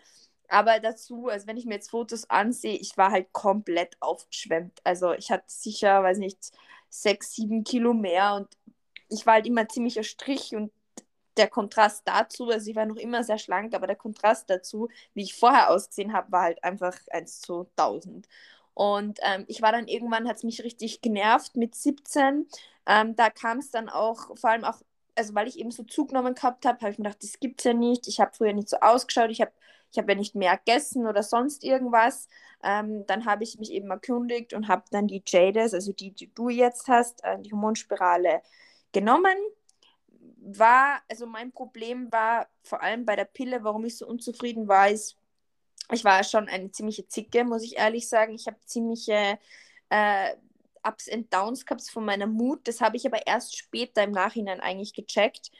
Aber 0.49 0.81
dazu, 0.81 1.29
also 1.29 1.47
wenn 1.47 1.55
ich 1.55 1.65
mir 1.65 1.75
jetzt 1.75 1.91
Fotos 1.91 2.29
ansehe, 2.29 2.75
ich 2.75 2.97
war 2.97 3.11
halt 3.11 3.31
komplett 3.31 3.95
aufgeschwemmt. 4.01 4.81
Also 4.83 5.13
ich 5.13 5.31
hatte 5.31 5.45
sicher, 5.47 6.03
weiß 6.03 6.17
nicht, 6.17 6.51
sechs, 6.89 7.33
sieben 7.33 7.63
Kilo 7.63 7.93
mehr 7.93 8.33
und 8.35 8.49
ich 9.07 9.25
war 9.25 9.35
halt 9.35 9.47
immer 9.47 9.69
ziemlicher 9.69 10.03
Strich 10.03 10.53
und 10.53 10.73
der 11.37 11.47
Kontrast 11.47 12.03
dazu, 12.05 12.49
also 12.49 12.69
ich 12.69 12.75
war 12.75 12.85
noch 12.85 12.97
immer 12.97 13.23
sehr 13.23 13.37
schlank, 13.37 13.73
aber 13.73 13.87
der 13.87 13.95
Kontrast 13.95 14.49
dazu, 14.49 14.89
wie 15.13 15.23
ich 15.23 15.35
vorher 15.35 15.69
ausgesehen 15.71 16.13
habe, 16.13 16.31
war 16.31 16.43
halt 16.43 16.63
einfach 16.63 16.97
1 17.09 17.41
zu 17.41 17.69
1000. 17.77 18.27
Und 18.73 19.19
ähm, 19.23 19.45
ich 19.47 19.61
war 19.61 19.71
dann 19.71 19.87
irgendwann, 19.87 20.27
hat 20.27 20.37
es 20.37 20.43
mich 20.43 20.63
richtig 20.63 21.01
genervt 21.01 21.55
mit 21.55 21.75
17. 21.75 22.47
Ähm, 22.85 23.15
da 23.15 23.29
kam 23.29 23.59
es 23.59 23.71
dann 23.71 23.89
auch, 23.89 24.35
vor 24.37 24.49
allem 24.49 24.63
auch, 24.63 24.81
also 25.15 25.35
weil 25.35 25.47
ich 25.47 25.59
eben 25.59 25.71
so 25.71 25.83
zugenommen 25.83 26.35
gehabt 26.35 26.65
habe, 26.65 26.79
habe 26.81 26.91
ich 26.91 26.97
mir 26.97 27.05
gedacht, 27.05 27.23
das 27.23 27.39
gibt 27.39 27.61
es 27.61 27.65
ja 27.65 27.73
nicht. 27.73 28.07
Ich 28.07 28.19
habe 28.19 28.31
früher 28.33 28.53
nicht 28.53 28.69
so 28.69 28.77
ausgeschaut, 28.79 29.29
ich 29.29 29.41
habe 29.41 29.51
ich 29.91 29.97
hab 29.99 30.07
ja 30.07 30.15
nicht 30.15 30.35
mehr 30.35 30.57
gegessen 30.57 31.05
oder 31.05 31.21
sonst 31.21 31.63
irgendwas. 31.63 32.27
Ähm, 32.63 33.05
dann 33.07 33.25
habe 33.25 33.43
ich 33.43 33.59
mich 33.59 33.71
eben 33.71 33.89
erkundigt 33.91 34.53
und 34.53 34.67
habe 34.67 34.83
dann 34.91 35.07
die 35.07 35.23
Jades, 35.25 35.73
also 35.73 35.91
die, 35.93 36.11
die 36.11 36.33
du 36.33 36.49
jetzt 36.49 36.87
hast, 36.87 37.23
äh, 37.23 37.39
die 37.39 37.51
Hormonspirale 37.51 38.41
genommen 38.93 39.35
war, 40.41 41.01
also 41.09 41.25
mein 41.27 41.51
Problem 41.51 42.11
war 42.11 42.49
vor 42.63 42.81
allem 42.81 43.05
bei 43.05 43.15
der 43.15 43.25
Pille, 43.25 43.63
warum 43.63 43.85
ich 43.85 43.97
so 43.97 44.07
unzufrieden 44.07 44.67
war, 44.67 44.89
ist, 44.89 45.17
ich 45.91 46.03
war 46.03 46.23
schon 46.23 46.47
eine 46.49 46.71
ziemliche 46.71 47.07
Zicke, 47.07 47.43
muss 47.45 47.63
ich 47.63 47.77
ehrlich 47.77 48.09
sagen. 48.09 48.33
Ich 48.33 48.47
habe 48.47 48.57
ziemliche 48.65 49.39
äh, 49.89 50.35
Ups 50.83 51.07
und 51.13 51.33
Downs 51.33 51.65
gehabt 51.65 51.89
von 51.89 52.05
meiner 52.05 52.27
Mut. 52.27 52.67
Das 52.67 52.81
habe 52.81 52.97
ich 52.97 53.05
aber 53.05 53.25
erst 53.27 53.57
später 53.57 54.03
im 54.03 54.11
Nachhinein 54.11 54.61
eigentlich 54.61 54.93
gecheckt. 54.93 55.51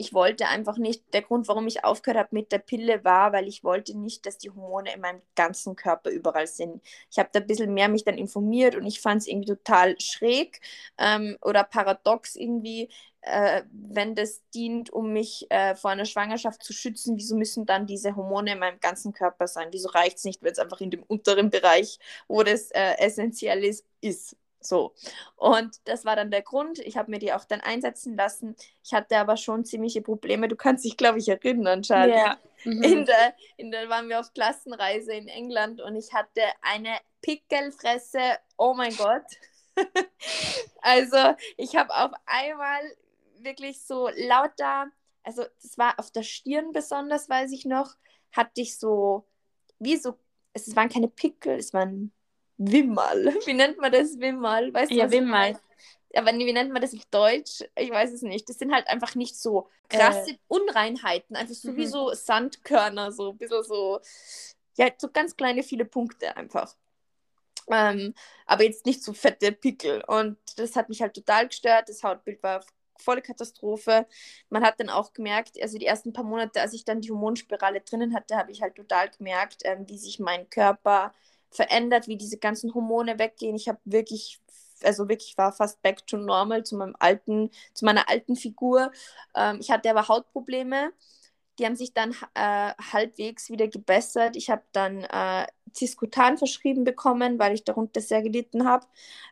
ich 0.00 0.14
wollte 0.14 0.46
einfach 0.48 0.78
nicht, 0.78 1.12
der 1.12 1.22
Grund, 1.22 1.48
warum 1.48 1.66
ich 1.66 1.84
aufgehört 1.84 2.18
habe 2.18 2.36
mit 2.36 2.52
der 2.52 2.58
Pille 2.60 3.04
war, 3.04 3.32
weil 3.32 3.48
ich 3.48 3.64
wollte 3.64 3.98
nicht, 3.98 4.26
dass 4.26 4.38
die 4.38 4.50
Hormone 4.50 4.94
in 4.94 5.00
meinem 5.00 5.22
ganzen 5.34 5.74
Körper 5.76 6.10
überall 6.10 6.46
sind. 6.46 6.82
Ich 7.10 7.18
habe 7.18 7.30
da 7.32 7.40
ein 7.40 7.46
bisschen 7.48 7.74
mehr 7.74 7.88
mich 7.88 8.04
dann 8.04 8.16
informiert 8.18 8.76
und 8.76 8.86
ich 8.86 9.00
fand 9.00 9.22
es 9.22 9.28
irgendwie 9.28 9.48
total 9.48 10.00
schräg 10.00 10.60
ähm, 10.98 11.36
oder 11.42 11.64
paradox 11.64 12.36
irgendwie, 12.36 12.88
äh, 13.28 13.62
wenn 13.70 14.14
das 14.14 14.42
dient, 14.54 14.90
um 14.90 15.12
mich 15.12 15.46
äh, 15.50 15.74
vor 15.74 15.90
einer 15.90 16.04
Schwangerschaft 16.04 16.62
zu 16.62 16.72
schützen, 16.72 17.16
wieso 17.16 17.36
müssen 17.36 17.66
dann 17.66 17.86
diese 17.86 18.16
Hormone 18.16 18.52
in 18.52 18.58
meinem 18.58 18.80
ganzen 18.80 19.12
Körper 19.12 19.46
sein? 19.46 19.68
Wieso 19.70 19.88
reicht 19.90 20.18
es 20.18 20.24
nicht, 20.24 20.42
wenn 20.42 20.52
es 20.52 20.58
einfach 20.58 20.80
in 20.80 20.90
dem 20.90 21.02
unteren 21.02 21.50
Bereich, 21.50 21.98
wo 22.26 22.42
das 22.42 22.70
äh, 22.70 22.94
essentiell 22.98 23.64
ist, 23.64 23.84
ist? 24.00 24.36
So. 24.60 24.94
Und 25.36 25.76
das 25.84 26.04
war 26.04 26.16
dann 26.16 26.30
der 26.30 26.42
Grund. 26.42 26.78
Ich 26.80 26.96
habe 26.96 27.10
mir 27.10 27.18
die 27.18 27.32
auch 27.32 27.44
dann 27.44 27.60
einsetzen 27.60 28.16
lassen. 28.16 28.56
Ich 28.84 28.92
hatte 28.92 29.16
aber 29.18 29.36
schon 29.36 29.64
ziemliche 29.64 30.02
Probleme. 30.02 30.48
Du 30.48 30.56
kannst 30.56 30.84
dich, 30.84 30.96
glaube 30.96 31.18
ich, 31.18 31.28
erinnern, 31.28 31.82
Charlie. 31.82 32.14
Ja. 32.14 32.38
Mhm. 32.64 32.82
In, 32.82 33.06
der, 33.06 33.34
in 33.56 33.70
der 33.70 33.88
waren 33.88 34.08
wir 34.08 34.18
auf 34.18 34.34
Klassenreise 34.34 35.12
in 35.12 35.28
England 35.28 35.80
und 35.80 35.94
ich 35.94 36.12
hatte 36.12 36.42
eine 36.60 36.90
Pickelfresse. 37.22 38.18
Oh 38.56 38.74
mein 38.74 38.96
Gott. 38.96 39.22
also, 40.82 41.36
ich 41.56 41.76
habe 41.76 41.94
auf 41.94 42.10
einmal 42.26 42.80
wirklich 43.44 43.82
so 43.82 44.08
lauter, 44.14 44.90
also 45.22 45.44
das 45.62 45.78
war 45.78 45.98
auf 45.98 46.10
der 46.10 46.22
Stirn 46.22 46.72
besonders, 46.72 47.28
weiß 47.28 47.52
ich 47.52 47.64
noch, 47.64 47.96
hatte 48.32 48.60
ich 48.60 48.78
so, 48.78 49.26
wie 49.78 49.96
so, 49.96 50.18
es 50.52 50.74
waren 50.76 50.88
keine 50.88 51.08
Pickel, 51.08 51.58
es 51.58 51.72
waren 51.72 52.12
Wimmal. 52.58 53.24
Wie 53.46 53.54
nennt 53.54 53.78
man 53.78 53.92
das 53.92 54.18
Wimmal? 54.18 54.74
Weißt 54.74 54.90
du, 54.90 54.96
ja, 54.96 55.10
Wimmal. 55.10 55.58
Aber 56.16 56.32
wie 56.32 56.52
nennt 56.52 56.72
man 56.72 56.82
das 56.82 56.94
auf 56.94 57.04
Deutsch? 57.06 57.62
Ich 57.76 57.90
weiß 57.90 58.12
es 58.12 58.22
nicht. 58.22 58.48
Das 58.48 58.58
sind 58.58 58.72
halt 58.72 58.88
einfach 58.88 59.14
nicht 59.14 59.38
so 59.38 59.68
krasse 59.88 60.32
äh. 60.32 60.38
Unreinheiten, 60.48 61.36
einfach 61.36 61.54
so 61.54 61.70
mhm. 61.70 61.76
wie 61.76 61.86
so 61.86 62.12
Sandkörner, 62.12 63.12
so 63.12 63.30
ein 63.30 63.38
bisschen 63.38 63.62
so, 63.62 64.00
ja, 64.76 64.90
so 64.96 65.08
ganz 65.12 65.36
kleine, 65.36 65.62
viele 65.62 65.84
Punkte 65.84 66.36
einfach. 66.36 66.74
Ähm, 67.70 68.14
aber 68.46 68.64
jetzt 68.64 68.86
nicht 68.86 69.04
so 69.04 69.12
fette 69.12 69.52
Pickel. 69.52 70.02
Und 70.06 70.38
das 70.56 70.74
hat 70.76 70.88
mich 70.88 71.02
halt 71.02 71.14
total 71.14 71.46
gestört. 71.48 71.88
Das 71.88 72.02
Hautbild 72.02 72.42
war 72.42 72.64
volle 73.02 73.22
Katastrophe. 73.22 74.06
Man 74.50 74.62
hat 74.64 74.80
dann 74.80 74.90
auch 74.90 75.12
gemerkt, 75.12 75.60
also 75.62 75.78
die 75.78 75.86
ersten 75.86 76.12
paar 76.12 76.24
Monate, 76.24 76.60
als 76.60 76.72
ich 76.74 76.84
dann 76.84 77.00
die 77.00 77.10
Hormonspirale 77.10 77.80
drinnen 77.80 78.14
hatte, 78.14 78.36
habe 78.36 78.52
ich 78.52 78.62
halt 78.62 78.74
total 78.76 79.10
gemerkt, 79.10 79.62
ähm, 79.64 79.88
wie 79.88 79.98
sich 79.98 80.18
mein 80.18 80.48
Körper 80.50 81.12
verändert, 81.50 82.08
wie 82.08 82.16
diese 82.16 82.38
ganzen 82.38 82.74
Hormone 82.74 83.18
weggehen. 83.18 83.56
Ich 83.56 83.68
habe 83.68 83.78
wirklich, 83.84 84.40
also 84.82 85.08
wirklich 85.08 85.36
war 85.38 85.52
fast 85.52 85.80
back 85.82 86.06
to 86.06 86.16
normal 86.16 86.64
zu 86.64 86.76
meinem 86.76 86.96
alten, 86.98 87.50
zu 87.74 87.84
meiner 87.84 88.08
alten 88.08 88.36
Figur. 88.36 88.92
Ähm, 89.34 89.58
ich 89.60 89.70
hatte 89.70 89.90
aber 89.90 90.08
Hautprobleme. 90.08 90.92
Die 91.58 91.66
haben 91.66 91.76
sich 91.76 91.92
dann 91.92 92.12
äh, 92.34 92.72
halbwegs 92.92 93.50
wieder 93.50 93.68
gebessert. 93.68 94.36
Ich 94.36 94.50
habe 94.50 94.62
dann 94.72 95.02
äh, 95.04 95.46
Ciscutan 95.74 96.38
verschrieben 96.38 96.84
bekommen, 96.84 97.38
weil 97.38 97.54
ich 97.54 97.64
darunter 97.64 98.00
sehr 98.00 98.22
gelitten 98.22 98.66
habe. 98.66 98.86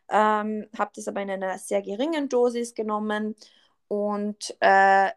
Ähm, 0.09 0.67
habe 0.77 0.91
das 0.95 1.09
aber 1.09 1.23
in 1.23 1.31
einer 1.31 1.59
sehr 1.59 1.83
geringen 1.83 2.29
Dosis 2.29 2.75
genommen 2.75 3.37
und 3.89 4.57
äh, 4.61 5.11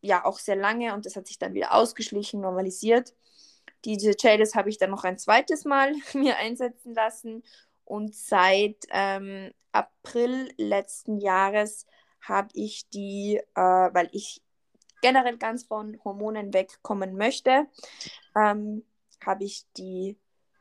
ja 0.00 0.24
auch 0.24 0.38
sehr 0.38 0.56
lange 0.56 0.94
und 0.94 1.06
das 1.06 1.16
hat 1.16 1.26
sich 1.26 1.38
dann 1.38 1.54
wieder 1.54 1.74
ausgeschlichen, 1.74 2.40
normalisiert. 2.40 3.14
Diese 3.84 4.14
Jades 4.18 4.54
habe 4.54 4.70
ich 4.70 4.78
dann 4.78 4.90
noch 4.90 5.04
ein 5.04 5.18
zweites 5.18 5.64
Mal 5.64 5.94
mir 6.14 6.36
einsetzen 6.38 6.94
lassen 6.94 7.42
und 7.84 8.14
seit 8.14 8.76
ähm, 8.90 9.52
April 9.72 10.50
letzten 10.56 11.18
Jahres 11.18 11.86
habe 12.20 12.48
ich 12.54 12.88
die, 12.90 13.40
äh, 13.54 13.60
weil 13.60 14.08
ich 14.12 14.42
generell 15.04 15.36
ganz 15.36 15.64
von 15.64 16.00
Hormonen 16.02 16.54
wegkommen 16.54 17.16
möchte, 17.16 17.66
ähm, 18.34 18.82
habe 19.22 19.44
ich 19.44 19.66
die, 19.76 20.16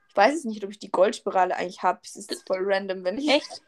ich 0.10 0.16
weiß 0.16 0.36
es 0.36 0.44
nicht, 0.44 0.62
ob 0.66 0.70
ich 0.70 0.80
die 0.80 0.92
Goldspirale 0.92 1.56
eigentlich 1.56 1.82
habe. 1.82 2.02
Es 2.04 2.18
ist 2.18 2.44
voll 2.46 2.60
random, 2.62 3.06
wenn 3.06 3.18
ich. 3.18 3.30
Echt? 3.30 3.62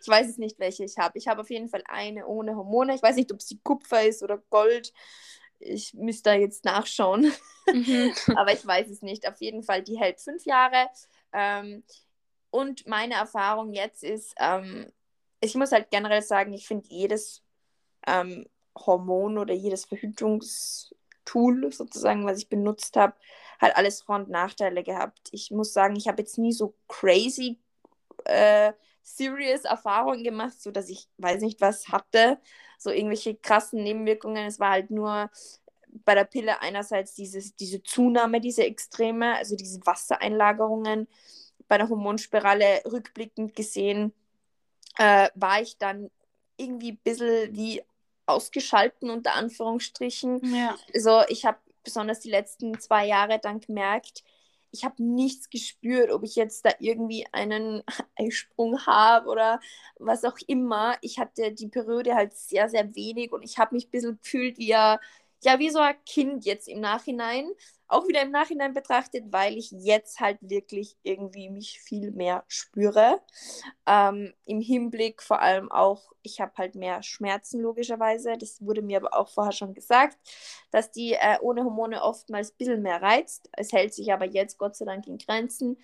Ich 0.00 0.08
weiß 0.08 0.28
es 0.28 0.38
nicht, 0.38 0.58
welche 0.58 0.84
ich 0.84 0.96
habe. 0.96 1.18
Ich 1.18 1.28
habe 1.28 1.42
auf 1.42 1.50
jeden 1.50 1.68
Fall 1.68 1.84
eine 1.86 2.26
ohne 2.26 2.56
Hormone. 2.56 2.94
Ich 2.94 3.02
weiß 3.02 3.16
nicht, 3.16 3.30
ob 3.30 3.42
sie 3.42 3.60
Kupfer 3.62 4.06
ist 4.06 4.22
oder 4.22 4.38
Gold 4.48 4.92
ich 5.64 5.94
müsste 5.94 6.30
da 6.30 6.34
jetzt 6.34 6.64
nachschauen. 6.64 7.32
Mhm. 7.66 8.12
Aber 8.36 8.52
ich 8.52 8.66
weiß 8.66 8.88
es 8.88 9.02
nicht. 9.02 9.28
Auf 9.28 9.40
jeden 9.40 9.62
Fall, 9.62 9.82
die 9.82 9.98
hält 9.98 10.20
fünf 10.20 10.44
Jahre. 10.44 10.88
Ähm, 11.32 11.84
und 12.50 12.86
meine 12.86 13.14
Erfahrung 13.14 13.72
jetzt 13.72 14.02
ist, 14.02 14.34
ähm, 14.38 14.90
ich 15.40 15.54
muss 15.54 15.72
halt 15.72 15.90
generell 15.90 16.22
sagen, 16.22 16.52
ich 16.52 16.66
finde 16.66 16.88
jedes 16.88 17.42
ähm, 18.06 18.46
Hormon 18.76 19.38
oder 19.38 19.54
jedes 19.54 19.84
Verhütungstool 19.84 21.72
sozusagen, 21.72 22.26
was 22.26 22.38
ich 22.38 22.48
benutzt 22.48 22.96
habe, 22.96 23.14
hat 23.58 23.76
alles 23.76 24.02
Vor- 24.02 24.16
und 24.16 24.30
Nachteile 24.30 24.82
gehabt. 24.82 25.28
Ich 25.32 25.50
muss 25.50 25.72
sagen, 25.72 25.96
ich 25.96 26.08
habe 26.08 26.22
jetzt 26.22 26.38
nie 26.38 26.52
so 26.52 26.74
crazy 26.88 27.58
äh, 28.24 28.72
serious 29.02 29.64
Erfahrungen 29.64 30.24
gemacht, 30.24 30.60
so 30.60 30.70
dass 30.70 30.88
ich 30.88 31.08
weiß 31.18 31.42
nicht 31.42 31.60
was 31.60 31.88
hatte, 31.88 32.38
so 32.78 32.90
irgendwelche 32.90 33.34
krassen 33.34 33.82
Nebenwirkungen. 33.82 34.46
Es 34.46 34.60
war 34.60 34.70
halt 34.70 34.90
nur 34.90 35.30
bei 36.04 36.14
der 36.14 36.24
Pille 36.24 36.60
einerseits 36.62 37.14
dieses, 37.14 37.54
diese 37.56 37.82
Zunahme, 37.82 38.40
diese 38.40 38.64
Extreme, 38.64 39.36
also 39.36 39.56
diese 39.56 39.80
Wassereinlagerungen. 39.84 41.08
Bei 41.68 41.78
der 41.78 41.88
Hormonspirale 41.88 42.82
rückblickend 42.90 43.54
gesehen 43.54 44.12
äh, 44.98 45.28
war 45.34 45.60
ich 45.60 45.78
dann 45.78 46.10
irgendwie 46.56 46.92
ein 46.92 47.00
bisschen 47.02 47.54
wie 47.54 47.82
ausgeschalten, 48.32 49.10
unter 49.10 49.34
Anführungsstrichen. 49.34 50.54
Ja. 50.54 50.76
Also 50.94 51.22
ich 51.28 51.44
habe 51.44 51.58
besonders 51.84 52.20
die 52.20 52.30
letzten 52.30 52.78
zwei 52.80 53.06
Jahre 53.06 53.38
dann 53.38 53.60
gemerkt, 53.60 54.22
ich 54.72 54.84
habe 54.84 55.02
nichts 55.02 55.50
gespürt, 55.50 56.10
ob 56.10 56.24
ich 56.24 56.34
jetzt 56.34 56.64
da 56.64 56.70
irgendwie 56.80 57.26
einen 57.32 57.82
Eisprung 58.16 58.84
habe 58.86 59.28
oder 59.28 59.60
was 59.98 60.24
auch 60.24 60.38
immer. 60.46 60.96
Ich 61.02 61.18
hatte 61.18 61.52
die 61.52 61.68
Periode 61.68 62.14
halt 62.14 62.34
sehr, 62.34 62.68
sehr 62.68 62.94
wenig 62.94 63.32
und 63.32 63.42
ich 63.42 63.58
habe 63.58 63.74
mich 63.74 63.86
ein 63.86 63.90
bisschen 63.90 64.18
gefühlt 64.22 64.58
wie, 64.58 64.68
ja, 64.68 64.98
wie 65.58 65.70
so 65.70 65.78
ein 65.78 65.94
Kind 66.06 66.44
jetzt 66.46 66.68
im 66.68 66.80
Nachhinein. 66.80 67.50
Auch 67.92 68.08
wieder 68.08 68.22
im 68.22 68.30
Nachhinein 68.30 68.72
betrachtet, 68.72 69.24
weil 69.30 69.58
ich 69.58 69.70
jetzt 69.70 70.20
halt 70.20 70.38
wirklich 70.40 70.96
irgendwie 71.02 71.50
mich 71.50 71.78
viel 71.80 72.10
mehr 72.10 72.44
spüre. 72.48 73.20
Ähm, 73.86 74.32
Im 74.46 74.60
Hinblick 74.60 75.22
vor 75.22 75.42
allem 75.42 75.70
auch, 75.70 76.12
ich 76.22 76.40
habe 76.40 76.52
halt 76.56 76.74
mehr 76.74 77.02
Schmerzen 77.02 77.60
logischerweise. 77.60 78.38
Das 78.38 78.64
wurde 78.64 78.82
mir 78.82 78.98
aber 78.98 79.14
auch 79.14 79.28
vorher 79.28 79.52
schon 79.52 79.74
gesagt, 79.74 80.16
dass 80.70 80.90
die 80.90 81.12
äh, 81.12 81.38
ohne 81.42 81.64
Hormone 81.64 82.02
oftmals 82.02 82.52
ein 82.52 82.56
bisschen 82.58 82.82
mehr 82.82 83.02
reizt. 83.02 83.50
Es 83.52 83.72
hält 83.72 83.92
sich 83.94 84.12
aber 84.12 84.24
jetzt 84.24 84.58
Gott 84.58 84.74
sei 84.76 84.86
Dank 84.86 85.06
in 85.06 85.18
Grenzen. 85.18 85.76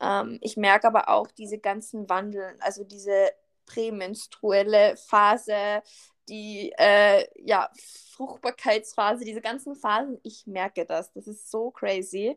Ähm, 0.00 0.38
ich 0.40 0.56
merke 0.56 0.86
aber 0.86 1.08
auch 1.10 1.28
diese 1.28 1.58
ganzen 1.58 2.08
Wandeln, 2.08 2.56
also 2.60 2.84
diese 2.84 3.30
prämenstruelle 3.72 4.96
Phase, 4.96 5.82
die 6.28 6.72
äh, 6.78 7.26
ja, 7.44 7.70
Fruchtbarkeitsphase, 8.12 9.24
diese 9.24 9.40
ganzen 9.40 9.74
Phasen, 9.74 10.18
ich 10.22 10.46
merke 10.46 10.84
das. 10.84 11.12
Das 11.12 11.26
ist 11.26 11.50
so 11.50 11.70
crazy. 11.70 12.36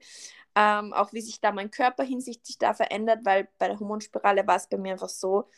Ähm, 0.55 0.93
auch 0.93 1.13
wie 1.13 1.21
sich 1.21 1.41
da 1.41 1.51
mein 1.51 1.71
Körper 1.71 2.03
hinsichtlich 2.03 2.57
da 2.57 2.73
verändert, 2.73 3.19
weil 3.23 3.47
bei 3.57 3.67
der 3.67 3.79
Hormonspirale 3.79 4.45
war 4.47 4.57
es 4.57 4.67
bei 4.67 4.77
mir 4.77 4.93
einfach 4.93 5.09
so, 5.09 5.49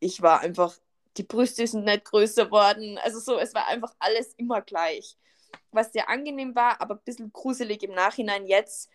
ich 0.00 0.22
war 0.22 0.40
einfach, 0.40 0.74
die 1.16 1.22
Brüste 1.22 1.66
sind 1.66 1.84
nicht 1.84 2.04
größer 2.04 2.50
worden. 2.50 2.98
Also 2.98 3.20
so, 3.20 3.38
es 3.38 3.54
war 3.54 3.66
einfach 3.68 3.94
alles 3.98 4.34
immer 4.36 4.62
gleich. 4.62 5.16
Was 5.72 5.92
sehr 5.92 6.08
angenehm 6.08 6.54
war, 6.54 6.80
aber 6.80 6.94
ein 6.94 7.04
bisschen 7.04 7.32
gruselig 7.32 7.82
im 7.82 7.92
Nachhinein 7.92 8.46
jetzt, 8.46 8.90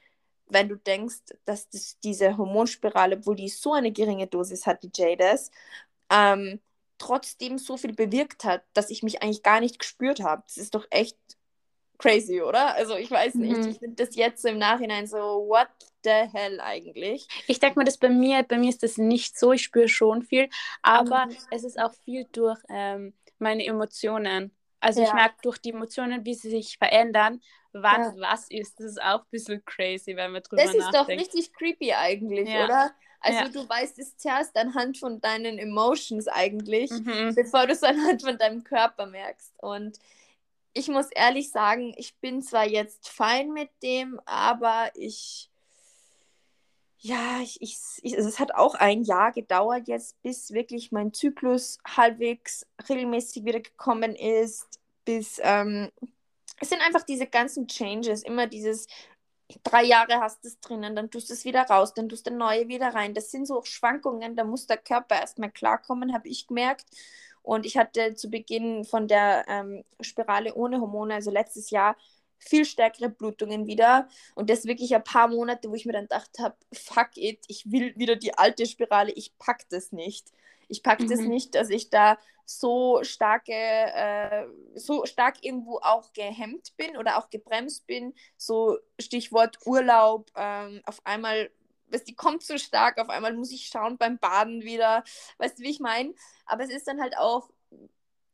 wenn 0.47 0.69
du 0.69 0.75
denkst, 0.75 1.21
dass 1.45 1.69
das, 1.69 1.99
diese 1.99 2.37
Hormonspirale, 2.37 3.17
obwohl 3.17 3.35
die 3.35 3.49
so 3.49 3.73
eine 3.73 3.91
geringe 3.91 4.27
Dosis 4.27 4.65
hat, 4.65 4.83
die 4.83 4.91
Jades, 4.93 5.51
ähm, 6.09 6.59
trotzdem 6.97 7.57
so 7.57 7.77
viel 7.77 7.93
bewirkt 7.93 8.43
hat, 8.43 8.63
dass 8.73 8.89
ich 8.89 9.03
mich 9.03 9.21
eigentlich 9.21 9.43
gar 9.43 9.59
nicht 9.59 9.79
gespürt 9.79 10.21
habe. 10.21 10.43
Das 10.45 10.57
ist 10.57 10.75
doch 10.75 10.85
echt 10.89 11.17
crazy, 11.97 12.41
oder? 12.41 12.75
Also 12.75 12.95
ich 12.95 13.09
weiß 13.09 13.35
nicht, 13.35 13.57
mhm. 13.57 13.69
ich 13.69 13.79
finde 13.79 14.05
das 14.05 14.15
jetzt 14.15 14.45
im 14.45 14.57
Nachhinein 14.57 15.07
so, 15.07 15.17
what 15.17 15.67
the 16.03 16.27
hell 16.31 16.59
eigentlich? 16.59 17.27
Ich 17.47 17.59
denke 17.59 17.79
mal, 17.79 17.85
das 17.85 17.97
bei 17.97 18.09
mir, 18.09 18.43
bei 18.43 18.57
mir 18.57 18.69
ist 18.69 18.83
das 18.83 18.97
nicht 18.97 19.37
so, 19.37 19.53
ich 19.53 19.63
spüre 19.63 19.87
schon 19.87 20.23
viel, 20.23 20.49
aber 20.81 21.27
mhm. 21.27 21.37
es 21.51 21.63
ist 21.63 21.79
auch 21.79 21.93
viel 22.05 22.25
durch 22.31 22.59
ähm, 22.69 23.13
meine 23.39 23.65
Emotionen. 23.65 24.51
Also 24.79 25.01
ja. 25.01 25.07
ich 25.07 25.13
merke 25.13 25.35
durch 25.43 25.59
die 25.59 25.69
Emotionen, 25.69 26.25
wie 26.25 26.33
sie 26.33 26.49
sich 26.49 26.77
verändern, 26.77 27.41
wann 27.71 28.01
ja. 28.01 28.13
was 28.17 28.49
ist. 28.49 28.79
Das 28.79 28.87
ist 28.87 29.01
auch 29.01 29.21
ein 29.21 29.29
bisschen 29.31 29.63
crazy, 29.65 30.15
wenn 30.15 30.33
wir 30.33 30.41
drüber 30.41 30.63
nachdenken. 30.63 30.79
Das 30.79 30.93
ist 30.93 31.01
doch 31.01 31.07
richtig 31.07 31.53
creepy 31.53 31.93
eigentlich, 31.93 32.49
ja. 32.49 32.65
oder? 32.65 32.91
Also 33.23 33.39
ja. 33.39 33.47
du 33.47 33.67
weißt 33.67 33.97
es 33.99 34.17
zuerst 34.17 34.55
anhand 34.57 34.97
von 34.97 35.21
deinen 35.21 35.57
Emotions 35.57 36.27
eigentlich, 36.27 36.91
mhm. 36.91 37.33
bevor 37.33 37.65
du 37.65 37.73
es 37.73 37.83
anhand 37.83 38.21
von 38.21 38.37
deinem 38.37 38.63
Körper 38.63 39.05
merkst. 39.05 39.53
Und 39.57 39.97
ich 40.73 40.89
muss 40.89 41.07
ehrlich 41.11 41.49
sagen, 41.49 41.93
ich 41.97 42.15
bin 42.17 42.41
zwar 42.41 42.67
jetzt 42.67 43.07
fein 43.07 43.53
mit 43.53 43.69
dem, 43.81 44.19
aber 44.25 44.91
ich, 44.95 45.49
ja, 46.99 47.39
ich, 47.41 47.61
ich, 47.61 47.77
ich, 48.01 48.13
es 48.13 48.39
hat 48.39 48.53
auch 48.55 48.75
ein 48.75 49.03
Jahr 49.03 49.31
gedauert 49.31 49.87
jetzt, 49.87 50.21
bis 50.21 50.51
wirklich 50.51 50.91
mein 50.91 51.13
Zyklus 51.13 51.77
halbwegs 51.85 52.65
regelmäßig 52.89 53.45
wieder 53.45 53.61
gekommen 53.61 54.15
ist, 54.15 54.81
bis 55.05 55.39
ähm, 55.43 55.91
es 56.59 56.69
sind 56.69 56.81
einfach 56.81 57.03
diese 57.03 57.27
ganzen 57.27 57.67
Changes, 57.67 58.23
immer 58.23 58.47
dieses 58.47 58.87
drei 59.63 59.83
Jahre 59.83 60.19
hast 60.19 60.43
du 60.43 60.47
es 60.47 60.59
drinnen, 60.59 60.95
dann 60.95 61.11
tust 61.11 61.29
du 61.29 61.33
es 61.33 61.45
wieder 61.45 61.63
raus, 61.63 61.93
dann 61.93 62.09
tust 62.09 62.27
du 62.27 62.31
neue 62.31 62.67
wieder 62.67 62.93
rein. 62.93 63.13
Das 63.13 63.31
sind 63.31 63.45
so 63.45 63.61
Schwankungen, 63.63 64.35
da 64.35 64.43
muss 64.43 64.67
der 64.67 64.77
Körper 64.77 65.15
erstmal 65.15 65.51
klarkommen, 65.51 66.13
habe 66.13 66.29
ich 66.29 66.47
gemerkt. 66.47 66.85
Und 67.41 67.65
ich 67.65 67.77
hatte 67.77 68.15
zu 68.15 68.29
Beginn 68.29 68.85
von 68.85 69.07
der 69.07 69.45
ähm, 69.47 69.83
Spirale 70.01 70.53
ohne 70.55 70.79
Hormone, 70.79 71.15
also 71.15 71.29
letztes 71.29 71.69
Jahr, 71.71 71.97
viel 72.39 72.65
stärkere 72.65 73.09
Blutungen 73.09 73.67
wieder. 73.67 74.07
Und 74.35 74.49
das 74.49 74.65
wirklich 74.65 74.95
ein 74.95 75.03
paar 75.03 75.27
Monate, 75.27 75.69
wo 75.69 75.75
ich 75.75 75.85
mir 75.85 75.93
dann 75.93 76.05
gedacht 76.05 76.31
habe, 76.39 76.55
fuck 76.73 77.09
it, 77.15 77.43
ich 77.47 77.71
will 77.71 77.93
wieder 77.97 78.15
die 78.15 78.37
alte 78.37 78.65
Spirale, 78.65 79.11
ich 79.11 79.37
pack 79.37 79.67
das 79.69 79.91
nicht. 79.91 80.31
Ich 80.73 80.83
pack 80.83 80.99
mhm. 80.99 81.09
das 81.09 81.19
nicht, 81.19 81.55
dass 81.55 81.69
ich 81.69 81.89
da 81.89 82.17
so 82.45 83.03
starke, 83.03 83.53
äh, 83.53 84.45
so 84.75 85.05
stark 85.05 85.43
irgendwo 85.43 85.77
auch 85.77 86.11
gehemmt 86.13 86.75
bin 86.75 86.97
oder 86.97 87.17
auch 87.17 87.29
gebremst 87.29 87.87
bin. 87.87 88.13
So 88.37 88.77
Stichwort 88.99 89.59
Urlaub, 89.65 90.29
ähm, 90.35 90.81
auf 90.85 90.99
einmal 91.05 91.49
weißt, 91.91 92.07
die 92.07 92.15
kommt 92.15 92.43
so 92.43 92.57
stark, 92.57 92.97
auf 92.99 93.09
einmal 93.09 93.33
muss 93.33 93.51
ich 93.51 93.67
schauen 93.67 93.97
beim 93.97 94.17
Baden 94.17 94.63
wieder, 94.63 95.03
weißt 95.37 95.59
du, 95.59 95.63
wie 95.63 95.69
ich 95.69 95.79
meine? 95.79 96.13
Aber 96.45 96.63
es 96.63 96.71
ist 96.71 96.87
dann 96.87 96.99
halt 96.99 97.15
auch, 97.17 97.51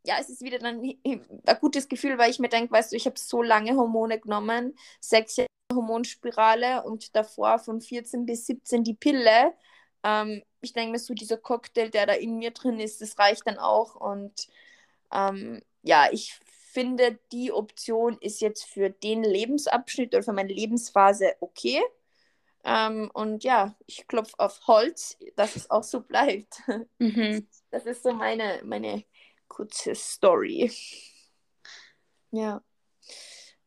ja, 0.06 0.16
es 0.20 0.30
ist 0.30 0.42
wieder 0.42 0.60
dann 0.60 0.82
ein 0.82 1.60
gutes 1.60 1.90
Gefühl, 1.90 2.18
weil 2.18 2.32
ich 2.32 2.40
mir 2.40 2.48
denke, 2.48 2.72
weißt 2.72 2.94
du, 2.94 2.96
ich 2.96 3.06
habe 3.06 3.20
so 3.20 3.44
lange 3.44 3.76
Hormone 3.76 4.20
genommen, 4.20 4.78
sechs 5.02 5.36
Jahre 5.36 5.50
Hormonspirale 5.74 6.84
und 6.84 7.16
davor 7.16 7.60
von 7.60 7.82
14 7.82 8.26
bis 8.26 8.48
17 8.48 8.84
die 8.84 8.96
Pille. 8.96 9.54
Ähm, 10.04 10.44
ich 10.62 10.74
denke 10.74 10.92
mir 10.92 11.00
so, 11.00 11.14
dieser 11.14 11.38
Cocktail, 11.38 11.90
der 11.90 12.06
da 12.06 12.14
in 12.14 12.38
mir 12.38 12.52
drin 12.52 12.80
ist, 12.80 13.02
das 13.02 13.18
reicht 13.18 13.48
dann 13.48 13.58
auch. 13.58 13.96
Und 13.96 14.48
ähm, 15.12 15.62
ja, 15.84 16.10
ich 16.12 16.40
finde, 16.72 17.20
die 17.32 17.52
Option 17.52 18.18
ist 18.20 18.42
jetzt 18.42 18.66
für 18.66 18.90
den 18.90 19.24
Lebensabschnitt 19.24 20.14
oder 20.14 20.24
für 20.24 20.34
meine 20.34 20.54
Lebensphase 20.54 21.36
okay. 21.40 21.82
Ähm, 22.64 23.10
und 23.14 23.44
ja, 23.44 23.76
ich 23.86 24.08
klopfe 24.08 24.36
auf 24.38 24.68
Holz, 24.68 25.18
dass 25.36 25.56
es 25.56 25.70
auch 25.70 25.84
so 25.84 26.02
bleibt. 26.02 26.62
Mhm. 27.00 27.48
Das 27.72 27.86
ist 27.86 28.04
so 28.04 28.14
meine, 28.14 28.62
meine 28.64 29.04
kurze 29.48 29.94
Story. 29.94 30.72
Ja. 32.32 32.62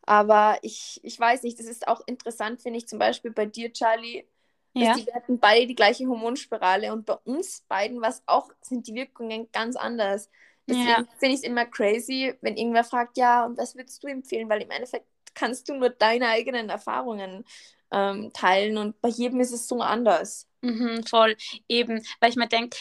Aber 0.02 0.58
ich, 0.62 1.00
ich 1.02 1.18
weiß 1.18 1.44
nicht, 1.44 1.58
das 1.58 1.66
ist 1.66 1.86
auch 1.86 2.00
interessant, 2.06 2.60
finde 2.60 2.78
ich, 2.78 2.88
zum 2.88 2.98
Beispiel 2.98 3.30
bei 3.30 3.46
dir, 3.46 3.72
Charlie. 3.72 4.26
Ja. 4.74 4.94
Die, 4.94 5.06
wir 5.06 5.14
hatten 5.14 5.38
beide 5.38 5.66
die 5.66 5.74
gleiche 5.74 6.06
Hormonspirale 6.06 6.92
und 6.92 7.04
bei 7.04 7.14
uns 7.24 7.62
beiden 7.68 8.00
was 8.00 8.22
auch, 8.26 8.50
sind 8.62 8.86
die 8.86 8.94
Wirkungen 8.94 9.50
ganz 9.52 9.76
anders. 9.76 10.30
Deswegen 10.66 10.88
ja. 10.88 11.04
finde 11.18 11.34
ich 11.34 11.40
es 11.40 11.42
immer 11.42 11.66
crazy, 11.66 12.34
wenn 12.40 12.56
irgendwer 12.56 12.84
fragt, 12.84 13.18
ja, 13.18 13.44
und 13.44 13.58
was 13.58 13.74
würdest 13.74 14.02
du 14.02 14.06
empfehlen? 14.06 14.48
Weil 14.48 14.62
im 14.62 14.70
Endeffekt 14.70 15.06
kannst 15.34 15.68
du 15.68 15.74
nur 15.74 15.90
deine 15.90 16.28
eigenen 16.28 16.68
Erfahrungen 16.68 17.44
ähm, 17.90 18.32
teilen 18.32 18.78
und 18.78 19.00
bei 19.00 19.08
jedem 19.08 19.40
ist 19.40 19.52
es 19.52 19.68
so 19.68 19.80
anders. 19.80 20.48
Mhm, 20.62 21.04
voll, 21.04 21.36
eben, 21.68 22.02
weil 22.20 22.30
ich 22.30 22.36
mir 22.36 22.48
denke, 22.48 22.78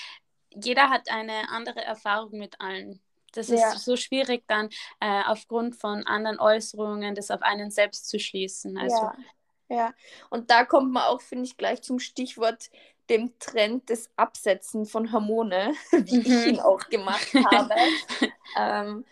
jeder 0.53 0.89
hat 0.89 1.09
eine 1.09 1.49
andere 1.49 1.81
Erfahrung 1.81 2.37
mit 2.37 2.59
allen. 2.59 3.01
Das 3.33 3.47
ja. 3.47 3.73
ist 3.73 3.85
so 3.85 3.95
schwierig 3.95 4.43
dann 4.47 4.69
äh, 4.99 5.23
aufgrund 5.25 5.75
von 5.75 6.05
anderen 6.05 6.39
Äußerungen 6.39 7.15
das 7.15 7.31
auf 7.31 7.41
einen 7.41 7.71
selbst 7.71 8.09
zu 8.09 8.19
schließen. 8.19 8.77
Also, 8.77 8.95
ja. 8.95 9.15
Ja, 9.71 9.93
und 10.29 10.51
da 10.51 10.65
kommt 10.65 10.91
man 10.91 11.03
auch, 11.03 11.21
finde 11.21 11.45
ich, 11.45 11.55
gleich 11.55 11.81
zum 11.81 11.99
Stichwort 11.99 12.69
dem 13.09 13.39
Trend 13.39 13.89
des 13.89 14.09
Absetzen 14.17 14.85
von 14.85 15.13
Hormone, 15.13 15.73
wie 15.91 16.17
mhm. 16.17 16.25
ich 16.25 16.47
ihn 16.47 16.59
auch 16.59 16.89
gemacht 16.89 17.33
habe. 17.51 17.73
ähm, 18.57 19.05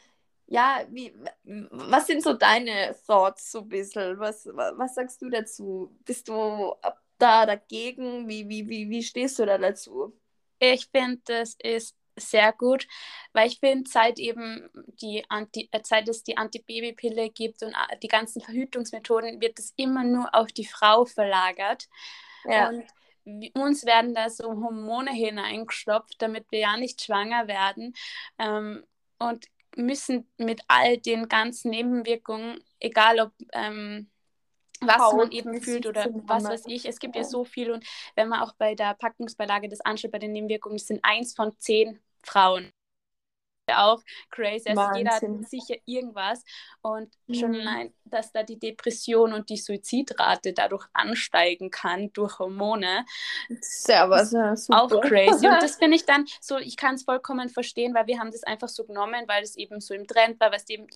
ja, 0.47 0.81
wie, 0.89 1.13
was 1.43 2.07
sind 2.07 2.23
so 2.23 2.33
deine 2.33 2.93
Thoughts 3.07 3.51
so 3.51 3.59
ein 3.59 3.69
bisschen? 3.69 4.19
Was, 4.19 4.47
was 4.47 4.95
sagst 4.95 5.21
du 5.21 5.29
dazu? 5.29 5.95
Bist 6.03 6.27
du 6.27 6.73
da 7.17 7.45
dagegen? 7.45 8.27
Wie, 8.27 8.49
wie, 8.49 8.67
wie, 8.67 8.89
wie 8.89 9.03
stehst 9.03 9.39
du 9.39 9.45
da 9.45 9.57
dazu? 9.57 10.13
Ich 10.59 10.87
finde, 10.87 11.21
das 11.23 11.55
ist 11.61 11.95
sehr 12.19 12.53
gut, 12.53 12.87
weil 13.33 13.47
ich 13.47 13.59
finde, 13.59 13.89
seit 13.89 14.19
eben 14.19 14.69
die 15.01 15.23
Anti, 15.29 15.69
äh, 15.71 15.79
seit 15.83 16.07
es 16.07 16.23
die 16.23 16.37
Antibabypille 16.37 17.29
gibt 17.29 17.63
und 17.63 17.73
äh, 17.73 17.97
die 18.01 18.07
ganzen 18.07 18.41
Verhütungsmethoden, 18.41 19.41
wird 19.41 19.59
es 19.59 19.73
immer 19.75 20.03
nur 20.03 20.33
auf 20.33 20.47
die 20.47 20.65
Frau 20.65 21.05
verlagert. 21.05 21.87
Ja. 22.45 22.69
Und 22.69 22.85
uns 23.53 23.85
werden 23.85 24.13
da 24.15 24.29
so 24.29 24.49
Hormone 24.49 25.11
hineingestopft, 25.11 26.15
damit 26.19 26.45
wir 26.51 26.59
ja 26.59 26.77
nicht 26.77 27.01
schwanger 27.01 27.47
werden. 27.47 27.93
Ähm, 28.37 28.83
und 29.19 29.45
müssen 29.75 30.27
mit 30.37 30.61
all 30.67 30.97
den 30.97 31.27
ganzen 31.27 31.69
Nebenwirkungen, 31.71 32.63
egal 32.79 33.19
ob 33.19 33.31
ähm, 33.53 34.09
was 34.81 34.97
Haut, 34.97 35.17
man 35.17 35.31
eben 35.31 35.61
fühlt 35.61 35.85
oder 35.85 36.07
was 36.23 36.45
weiß 36.45 36.63
ich, 36.67 36.85
es 36.85 36.99
gibt 36.99 37.15
ja. 37.15 37.21
ja 37.21 37.27
so 37.27 37.43
viel 37.43 37.71
und 37.71 37.85
wenn 38.15 38.29
man 38.29 38.41
auch 38.41 38.53
bei 38.53 38.75
der 38.75 38.93
Packungsbeilage 38.93 39.67
das 39.67 39.81
anschaut, 39.81 40.11
bei 40.11 40.19
den 40.19 40.31
Nebenwirkungen, 40.31 40.77
sind 40.77 41.03
eins 41.03 41.33
von 41.33 41.53
zehn 41.59 41.99
Frauen 42.29 42.71
auch 43.77 44.01
crazy. 44.29 44.69
Also 44.69 44.97
jeder 44.97 45.11
hat 45.11 45.23
sicher 45.47 45.75
irgendwas. 45.85 46.43
Und 46.81 47.13
mhm. 47.27 47.33
schon 47.33 47.55
allein, 47.55 47.93
dass 48.05 48.31
da 48.31 48.43
die 48.43 48.59
Depression 48.59 49.33
und 49.33 49.49
die 49.49 49.57
Suizidrate 49.57 50.53
dadurch 50.53 50.85
ansteigen 50.93 51.69
kann 51.71 52.11
durch 52.13 52.39
Hormone. 52.39 53.05
Servus, 53.61 54.31
ja, 54.31 54.55
super. 54.55 54.83
Auch 54.83 55.01
crazy. 55.01 55.47
Und 55.47 55.61
das 55.61 55.75
finde 55.79 55.97
ich 55.97 56.05
dann 56.05 56.25
so, 56.41 56.57
ich 56.57 56.77
kann 56.77 56.95
es 56.95 57.03
vollkommen 57.03 57.49
verstehen, 57.49 57.93
weil 57.93 58.07
wir 58.07 58.19
haben 58.19 58.31
das 58.31 58.43
einfach 58.43 58.69
so 58.69 58.85
genommen, 58.85 59.27
weil 59.27 59.43
es 59.43 59.55
eben 59.57 59.79
so 59.81 59.93
im 59.93 60.07
Trend 60.07 60.39
war, 60.39 60.51
weil 60.51 60.59
es 60.59 60.69
eben 60.69 60.87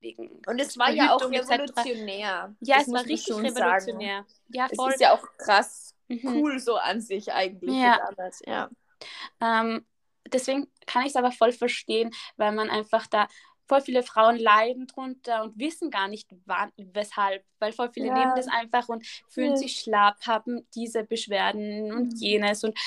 wegen 0.00 0.42
und 0.46 0.60
es 0.60 0.76
war 0.78 0.90
ja 0.90 1.14
auch 1.14 1.22
revolutionär. 1.22 2.54
Ja, 2.60 2.76
das 2.76 2.88
es 2.88 2.92
war 2.92 3.04
richtig 3.06 3.36
revolutionär. 3.36 4.24
Sagen. 4.26 4.36
Ja, 4.48 4.68
voll. 4.74 4.88
Es 4.90 4.94
ist 4.96 5.00
ja 5.00 5.14
auch 5.14 5.26
krass 5.38 5.94
mhm. 6.08 6.20
cool 6.26 6.58
so 6.58 6.76
an 6.76 7.00
sich 7.00 7.32
eigentlich. 7.32 7.74
Ja. 7.74 7.98
ja. 8.46 8.70
Ähm, 9.40 9.86
deswegen 10.34 10.68
kann 10.86 11.02
ich 11.02 11.08
es 11.08 11.16
aber 11.16 11.32
voll 11.32 11.52
verstehen, 11.52 12.10
weil 12.36 12.52
man 12.52 12.70
einfach 12.70 13.06
da 13.06 13.28
voll 13.66 13.80
viele 13.80 14.02
Frauen 14.02 14.36
leiden 14.36 14.86
drunter 14.86 15.42
und 15.42 15.58
wissen 15.58 15.90
gar 15.90 16.08
nicht, 16.08 16.28
wann, 16.44 16.70
weshalb, 16.76 17.44
weil 17.58 17.72
voll 17.72 17.90
viele 17.92 18.08
ja. 18.08 18.14
nehmen 18.14 18.32
das 18.36 18.48
einfach 18.48 18.88
und 18.88 19.06
fühlen 19.28 19.52
ja. 19.52 19.56
sich 19.56 19.80
schlapp, 19.80 20.26
haben 20.26 20.66
diese 20.74 21.04
Beschwerden 21.04 21.92
und 21.92 22.12
mhm. 22.12 22.16
jenes 22.16 22.64
und 22.64 22.78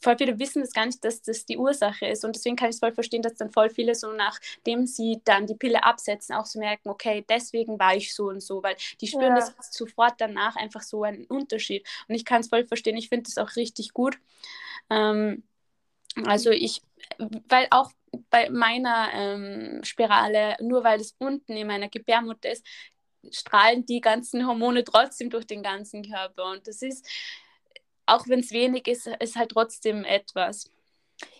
voll 0.00 0.16
viele 0.18 0.38
wissen 0.38 0.62
das 0.62 0.72
gar 0.72 0.86
nicht, 0.86 1.04
dass 1.04 1.22
das 1.22 1.46
die 1.46 1.56
Ursache 1.56 2.06
ist 2.06 2.24
und 2.24 2.34
deswegen 2.34 2.56
kann 2.56 2.68
ich 2.68 2.76
es 2.76 2.80
voll 2.80 2.92
verstehen, 2.92 3.22
dass 3.22 3.36
dann 3.36 3.50
voll 3.50 3.70
viele 3.70 3.94
so 3.94 4.12
nachdem 4.12 4.86
sie 4.86 5.20
dann 5.24 5.46
die 5.46 5.54
Pille 5.54 5.84
absetzen, 5.84 6.34
auch 6.34 6.46
so 6.46 6.58
merken, 6.58 6.88
okay, 6.88 7.24
deswegen 7.28 7.78
war 7.78 7.94
ich 7.94 8.14
so 8.14 8.28
und 8.28 8.42
so, 8.42 8.62
weil 8.62 8.76
die 9.00 9.06
spüren 9.06 9.36
ja. 9.36 9.36
das 9.36 9.54
sofort 9.70 10.14
danach 10.18 10.56
einfach 10.56 10.82
so 10.82 11.04
einen 11.04 11.24
Unterschied 11.26 11.86
und 12.08 12.14
ich 12.14 12.24
kann 12.24 12.40
es 12.40 12.48
voll 12.48 12.66
verstehen, 12.66 12.96
ich 12.96 13.08
finde 13.08 13.24
das 13.24 13.38
auch 13.38 13.54
richtig 13.56 13.92
gut. 13.92 14.18
Ähm, 14.90 15.44
also 16.26 16.50
ich, 16.50 16.82
weil 17.48 17.66
auch 17.70 17.90
bei 18.30 18.48
meiner 18.50 19.10
ähm, 19.12 19.80
Spirale, 19.84 20.56
nur 20.60 20.84
weil 20.84 21.00
es 21.00 21.14
unten 21.18 21.52
in 21.52 21.66
meiner 21.66 21.88
Gebärmutter 21.88 22.50
ist, 22.52 22.64
strahlen 23.30 23.86
die 23.86 24.00
ganzen 24.00 24.46
Hormone 24.46 24.84
trotzdem 24.84 25.30
durch 25.30 25.46
den 25.46 25.62
ganzen 25.62 26.02
Körper. 26.02 26.50
Und 26.50 26.66
das 26.66 26.82
ist, 26.82 27.06
auch 28.06 28.28
wenn 28.28 28.40
es 28.40 28.50
wenig 28.52 28.86
ist, 28.86 29.06
ist 29.06 29.36
halt 29.36 29.50
trotzdem 29.52 30.04
etwas. 30.04 30.70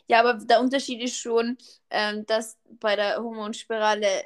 Ja, 0.07 0.21
aber 0.21 0.35
der 0.45 0.61
Unterschied 0.61 1.03
ist 1.03 1.17
schon, 1.17 1.57
ähm, 1.91 2.27
dass 2.27 2.59
bei 2.81 2.97
der 2.97 3.17
Hormonspirale, 3.17 4.25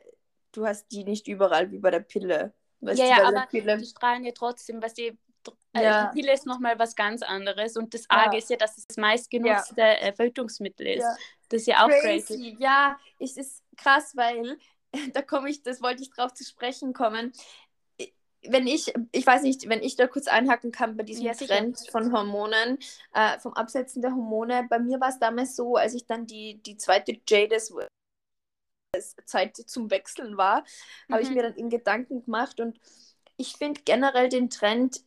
du 0.52 0.66
hast 0.66 0.90
die 0.90 1.04
nicht 1.04 1.28
überall 1.28 1.70
wie 1.70 1.78
bei 1.78 1.90
der 1.90 2.00
Pille. 2.00 2.52
Weißt 2.80 2.98
ja, 2.98 3.06
ja, 3.06 3.24
aber 3.24 3.46
Pille... 3.46 3.78
die 3.78 3.86
strahlen 3.86 4.24
ja 4.24 4.32
trotzdem, 4.32 4.82
was 4.82 4.94
die 4.94 5.16
ja. 5.82 6.06
Pille 6.08 6.32
ist 6.32 6.46
nochmal 6.46 6.78
was 6.78 6.94
ganz 6.96 7.22
anderes. 7.22 7.76
Und 7.76 7.94
das 7.94 8.08
Arge 8.08 8.36
ja. 8.36 8.38
ist 8.38 8.50
ja, 8.50 8.56
dass 8.56 8.78
es 8.78 8.86
das 8.86 8.96
meistgenutzte 8.96 9.80
ja. 9.80 9.92
Äh, 9.94 10.12
Verhütungsmittel 10.12 10.86
ist. 10.86 11.02
Ja. 11.02 11.16
Das 11.48 11.60
ist 11.62 11.66
ja 11.66 11.84
auch 11.84 11.88
crazy. 11.88 12.26
crazy. 12.26 12.56
Ja, 12.58 12.98
es 13.18 13.36
ist 13.36 13.62
krass, 13.76 14.12
weil 14.16 14.58
da 15.12 15.22
komme 15.22 15.50
ich, 15.50 15.62
das 15.62 15.82
wollte 15.82 16.02
ich 16.02 16.10
drauf 16.10 16.32
zu 16.34 16.44
sprechen 16.44 16.92
kommen. 16.92 17.32
Wenn 18.46 18.68
ich, 18.68 18.94
ich 19.10 19.26
weiß 19.26 19.42
nicht, 19.42 19.68
wenn 19.68 19.82
ich 19.82 19.96
da 19.96 20.06
kurz 20.06 20.28
einhaken 20.28 20.70
kann 20.70 20.96
bei 20.96 21.02
diesem 21.02 21.24
ja, 21.24 21.34
Trend 21.34 21.78
von 21.90 22.12
Hormonen, 22.12 22.78
äh, 23.12 23.38
vom 23.40 23.52
Absetzen 23.54 24.00
der 24.00 24.12
Hormone, 24.12 24.64
bei 24.70 24.78
mir 24.78 25.00
war 25.00 25.08
es 25.08 25.18
damals 25.18 25.56
so, 25.56 25.76
als 25.76 25.94
ich 25.94 26.06
dann 26.06 26.24
die, 26.24 26.62
die 26.62 26.76
zweite 26.76 27.18
Jades 27.28 27.74
Zeit 29.24 29.56
zum 29.56 29.90
Wechseln 29.90 30.36
war, 30.36 30.60
mhm. 31.08 31.14
habe 31.14 31.22
ich 31.22 31.30
mir 31.30 31.42
dann 31.42 31.54
in 31.54 31.68
Gedanken 31.68 32.24
gemacht 32.24 32.60
und 32.60 32.78
ich 33.36 33.54
finde 33.56 33.80
generell 33.84 34.28
den 34.28 34.50
Trend 34.50 35.02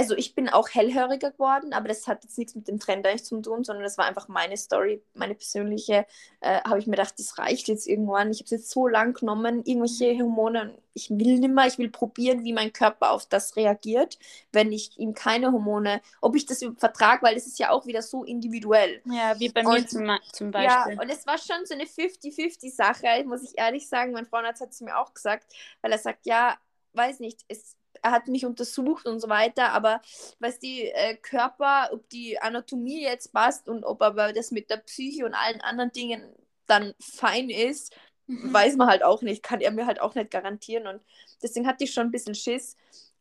also 0.00 0.16
ich 0.16 0.34
bin 0.34 0.48
auch 0.48 0.70
hellhöriger 0.70 1.30
geworden, 1.30 1.74
aber 1.74 1.86
das 1.86 2.08
hat 2.08 2.24
jetzt 2.24 2.38
nichts 2.38 2.54
mit 2.54 2.66
dem 2.68 2.80
Trend 2.80 3.06
eigentlich 3.06 3.24
zu 3.24 3.38
tun, 3.42 3.64
sondern 3.64 3.84
das 3.84 3.98
war 3.98 4.06
einfach 4.06 4.28
meine 4.28 4.56
Story, 4.56 5.02
meine 5.12 5.34
persönliche, 5.34 6.06
äh, 6.40 6.62
habe 6.62 6.78
ich 6.78 6.86
mir 6.86 6.96
gedacht, 6.96 7.18
das 7.18 7.36
reicht 7.36 7.68
jetzt 7.68 7.86
irgendwann. 7.86 8.30
Ich 8.30 8.38
habe 8.38 8.44
es 8.46 8.50
jetzt 8.50 8.70
so 8.70 8.88
lang 8.88 9.12
genommen, 9.12 9.62
irgendwelche 9.66 10.18
Hormone. 10.18 10.78
Ich 10.94 11.10
will 11.10 11.38
nicht 11.38 11.52
mehr, 11.52 11.66
ich 11.66 11.76
will 11.76 11.90
probieren, 11.90 12.44
wie 12.44 12.54
mein 12.54 12.72
Körper 12.72 13.10
auf 13.10 13.26
das 13.26 13.56
reagiert, 13.56 14.18
wenn 14.52 14.72
ich 14.72 14.98
ihm 14.98 15.12
keine 15.12 15.52
Hormone, 15.52 16.00
ob 16.22 16.34
ich 16.34 16.46
das 16.46 16.64
vertrage, 16.78 17.22
weil 17.22 17.34
das 17.34 17.46
ist 17.46 17.58
ja 17.58 17.68
auch 17.68 17.84
wieder 17.84 18.00
so 18.00 18.24
individuell. 18.24 19.02
Ja, 19.04 19.38
wie 19.38 19.50
bei 19.50 19.62
mir 19.62 19.86
zum, 19.86 20.10
zum, 20.32 20.50
Beispiel. 20.50 20.94
Ja, 20.94 21.02
und 21.02 21.10
es 21.10 21.26
war 21.26 21.36
schon 21.36 21.66
so 21.66 21.74
eine 21.74 21.84
50-50-Sache, 21.84 23.24
muss 23.26 23.42
ich 23.42 23.58
ehrlich 23.58 23.86
sagen. 23.86 24.12
Mein 24.12 24.24
Freund 24.24 24.46
hat 24.46 24.70
es 24.70 24.80
mir 24.80 24.96
auch 24.96 25.12
gesagt, 25.12 25.52
weil 25.82 25.92
er 25.92 25.98
sagt, 25.98 26.24
ja, 26.24 26.56
weiß 26.94 27.20
nicht, 27.20 27.44
es 27.48 27.76
er 28.02 28.10
hat 28.12 28.28
mich 28.28 28.46
untersucht 28.46 29.06
und 29.06 29.20
so 29.20 29.28
weiter, 29.28 29.72
aber 29.72 30.00
was 30.38 30.58
die 30.58 30.86
äh, 30.86 31.16
Körper, 31.16 31.90
ob 31.92 32.08
die 32.08 32.40
Anatomie 32.40 33.02
jetzt 33.02 33.32
passt 33.32 33.68
und 33.68 33.84
ob 33.84 34.02
aber 34.02 34.32
das 34.32 34.50
mit 34.50 34.70
der 34.70 34.78
Psyche 34.78 35.24
und 35.26 35.34
allen 35.34 35.60
anderen 35.60 35.92
Dingen 35.92 36.34
dann 36.66 36.94
fein 37.00 37.50
ist, 37.50 37.94
mhm. 38.26 38.52
weiß 38.52 38.76
man 38.76 38.88
halt 38.88 39.02
auch 39.02 39.22
nicht, 39.22 39.42
kann 39.42 39.60
er 39.60 39.70
mir 39.70 39.86
halt 39.86 40.00
auch 40.00 40.14
nicht 40.14 40.30
garantieren 40.30 40.86
und 40.86 41.02
deswegen 41.42 41.66
hatte 41.66 41.84
ich 41.84 41.92
schon 41.92 42.06
ein 42.06 42.12
bisschen 42.12 42.34
Schiss. 42.34 42.76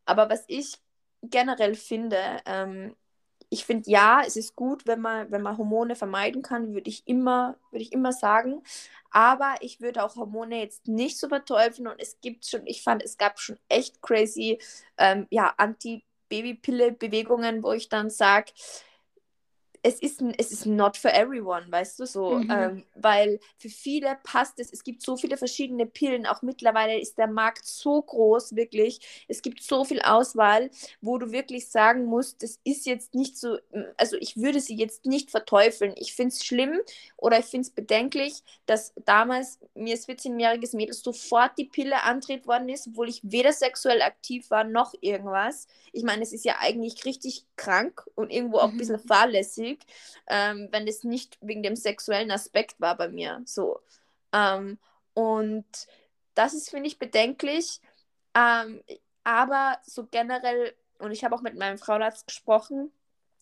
Aber 0.05 0.29
was 0.29 0.43
ich 0.47 0.75
generell 1.21 1.75
finde, 1.75 2.17
ähm, 2.45 2.95
ich 3.49 3.65
finde 3.65 3.89
ja, 3.89 4.21
es 4.25 4.35
ist 4.35 4.55
gut, 4.55 4.85
wenn 4.87 5.01
man, 5.01 5.31
wenn 5.31 5.41
man 5.41 5.57
Hormone 5.57 5.95
vermeiden 5.95 6.41
kann, 6.41 6.73
würde 6.73 6.89
ich 6.89 7.07
immer, 7.07 7.55
würde 7.71 7.83
ich 7.83 7.93
immer 7.93 8.11
sagen. 8.13 8.61
Aber 9.11 9.55
ich 9.61 9.81
würde 9.81 10.03
auch 10.03 10.15
Hormone 10.15 10.59
jetzt 10.59 10.87
nicht 10.87 11.17
so 11.17 11.27
verteufeln 11.29 11.87
und 11.87 11.99
es 11.99 12.19
gibt 12.21 12.45
schon, 12.45 12.67
ich 12.67 12.83
fand, 12.83 13.01
es 13.03 13.17
gab 13.17 13.39
schon 13.39 13.57
echt 13.67 14.01
crazy, 14.03 14.59
ähm, 14.97 15.25
ja, 15.31 15.51
Anti-Babypille-Bewegungen, 15.57 17.63
wo 17.63 17.71
ich 17.73 17.89
dann 17.89 18.11
sage, 18.11 18.51
es 19.83 19.99
ist, 19.99 20.21
es 20.37 20.51
ist 20.51 20.65
not 20.65 20.97
for 20.97 21.11
everyone, 21.13 21.65
weißt 21.69 21.99
du 21.99 22.05
so, 22.05 22.35
mhm. 22.35 22.51
ähm, 22.51 22.83
weil 22.95 23.39
für 23.57 23.69
viele 23.69 24.17
passt 24.23 24.59
es, 24.59 24.71
es 24.71 24.83
gibt 24.83 25.01
so 25.01 25.15
viele 25.15 25.37
verschiedene 25.37 25.85
Pillen, 25.85 26.25
auch 26.25 26.41
mittlerweile 26.41 26.99
ist 26.99 27.17
der 27.17 27.27
Markt 27.27 27.65
so 27.65 28.01
groß, 28.01 28.55
wirklich, 28.55 29.25
es 29.27 29.41
gibt 29.41 29.63
so 29.63 29.85
viel 29.85 30.01
Auswahl, 30.01 30.69
wo 31.01 31.17
du 31.17 31.31
wirklich 31.31 31.69
sagen 31.69 32.05
musst, 32.05 32.43
das 32.43 32.59
ist 32.63 32.85
jetzt 32.85 33.13
nicht 33.13 33.37
so, 33.37 33.57
also 33.97 34.17
ich 34.19 34.37
würde 34.37 34.59
sie 34.59 34.75
jetzt 34.75 35.05
nicht 35.05 35.31
verteufeln, 35.31 35.93
ich 35.97 36.13
finde 36.13 36.33
es 36.33 36.45
schlimm 36.45 36.79
oder 37.17 37.39
ich 37.39 37.45
finde 37.45 37.67
es 37.67 37.71
bedenklich, 37.71 38.43
dass 38.65 38.93
damals 39.05 39.59
mir 39.75 39.93
als 39.93 40.07
14-jähriges 40.07 40.75
Mädel 40.75 40.93
sofort 40.93 41.57
die 41.57 41.65
Pille 41.65 42.03
antritt 42.03 42.47
worden 42.47 42.69
ist, 42.69 42.87
obwohl 42.87 43.09
ich 43.09 43.21
weder 43.23 43.53
sexuell 43.53 44.01
aktiv 44.01 44.49
war, 44.49 44.63
noch 44.63 44.93
irgendwas, 45.01 45.67
ich 45.91 46.03
meine, 46.03 46.23
es 46.23 46.33
ist 46.33 46.45
ja 46.45 46.55
eigentlich 46.59 47.05
richtig 47.05 47.45
krank 47.55 48.05
und 48.15 48.31
irgendwo 48.31 48.57
auch 48.57 48.69
ein 48.69 48.77
bisschen 48.77 49.01
mhm. 49.01 49.07
fahrlässig, 49.07 49.68
Musik, 49.69 49.85
ähm, 50.27 50.67
wenn 50.71 50.87
es 50.87 51.03
nicht 51.03 51.37
wegen 51.41 51.63
dem 51.63 51.75
sexuellen 51.75 52.31
Aspekt 52.31 52.79
war 52.79 52.97
bei 52.97 53.09
mir. 53.09 53.41
So. 53.45 53.79
Ähm, 54.33 54.77
und 55.13 55.65
das 56.35 56.53
ist, 56.53 56.69
finde 56.69 56.87
ich, 56.87 56.99
bedenklich. 56.99 57.81
Ähm, 58.35 58.81
aber 59.23 59.79
so 59.83 60.05
generell, 60.05 60.73
und 60.99 61.11
ich 61.11 61.23
habe 61.23 61.35
auch 61.35 61.41
mit 61.41 61.55
meinem 61.55 61.77
Frauenarzt 61.77 62.27
gesprochen, 62.27 62.91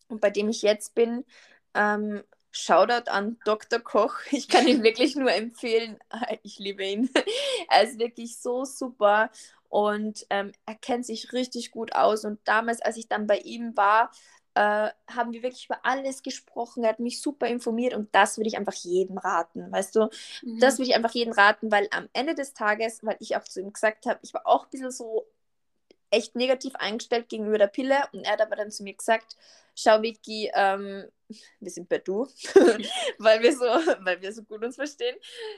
und 0.10 0.22
bei 0.22 0.30
dem 0.30 0.48
ich 0.50 0.62
jetzt 0.62 0.96
bin, 0.96 1.26
ähm, 1.74 2.24
Shoutout 2.52 3.12
an 3.12 3.38
Dr. 3.46 3.80
Koch. 3.80 4.16
Ich 4.32 4.48
kann 4.48 4.68
ihn 4.68 4.84
wirklich 4.84 5.16
nur 5.16 5.32
empfehlen. 5.32 6.00
Ich 6.44 6.60
liebe 6.60 6.84
ihn. 6.84 7.10
Er 7.70 7.84
ist 7.84 8.00
wirklich 8.00 8.38
so 8.38 8.66
super 8.66 9.30
und 9.70 10.26
ähm, 10.30 10.54
er 10.66 10.76
kennt 10.76 11.06
sich 11.06 11.34
richtig 11.34 11.72
gut 11.72 11.94
aus. 11.94 12.24
Und 12.24 12.40
damals, 12.46 12.82
als 12.82 12.98
ich 12.98 13.08
dann 13.08 13.28
bei 13.28 13.40
ihm 13.40 13.76
war, 13.76 14.12
äh, 14.58 14.90
haben 15.08 15.34
wir 15.34 15.44
wirklich 15.44 15.66
über 15.66 15.86
alles 15.86 16.24
gesprochen. 16.24 16.84
Er 16.84 16.90
hat 16.90 17.00
mich 17.00 17.22
super 17.22 17.46
informiert 17.46 17.94
und 17.94 18.10
das 18.16 18.38
würde 18.38 18.48
ich 18.48 18.58
einfach 18.58 18.74
jedem 18.74 19.20
raten, 19.20 19.72
weißt 19.72 19.96
du? 19.96 20.10
Mhm. 20.42 20.60
Das 20.60 20.80
würde 20.80 20.90
ich 20.90 20.96
einfach 20.96 21.14
jedem 21.14 21.34
raten, 21.34 21.72
weil 21.72 21.88
am 21.92 22.10
Ende 22.14 22.34
des 22.34 22.56
Tages, 22.56 23.06
weil 23.06 23.18
ich 23.20 23.36
auch 23.36 23.44
zu 23.44 23.62
ihm 23.62 23.72
gesagt 23.72 24.08
habe, 24.08 24.20
ich 24.24 24.34
war 24.34 24.48
auch 24.48 24.64
ein 24.64 24.70
bisschen 24.72 24.90
so 24.90 25.28
echt 26.10 26.36
negativ 26.36 26.76
eingestellt 26.76 27.30
gegenüber 27.30 27.60
der 27.60 27.68
Pille 27.68 27.98
und 28.14 28.26
er 28.26 28.32
hat 28.32 28.42
aber 28.42 28.56
dann 28.56 28.72
zu 28.72 28.82
mir 28.82 28.96
gesagt, 28.96 29.36
schau 29.76 30.02
Vicky, 30.02 30.50
ähm, 30.56 31.06
wir 31.60 31.72
sind 31.72 31.88
bei 31.88 32.00
du, 32.00 32.26
weil 33.20 33.44
wir 33.44 33.56
so, 33.56 33.66
weil 33.66 34.20
wir 34.22 34.34
so 34.34 34.42
gut 34.42 34.64
uns 34.64 34.76
verstehen. 34.76 35.18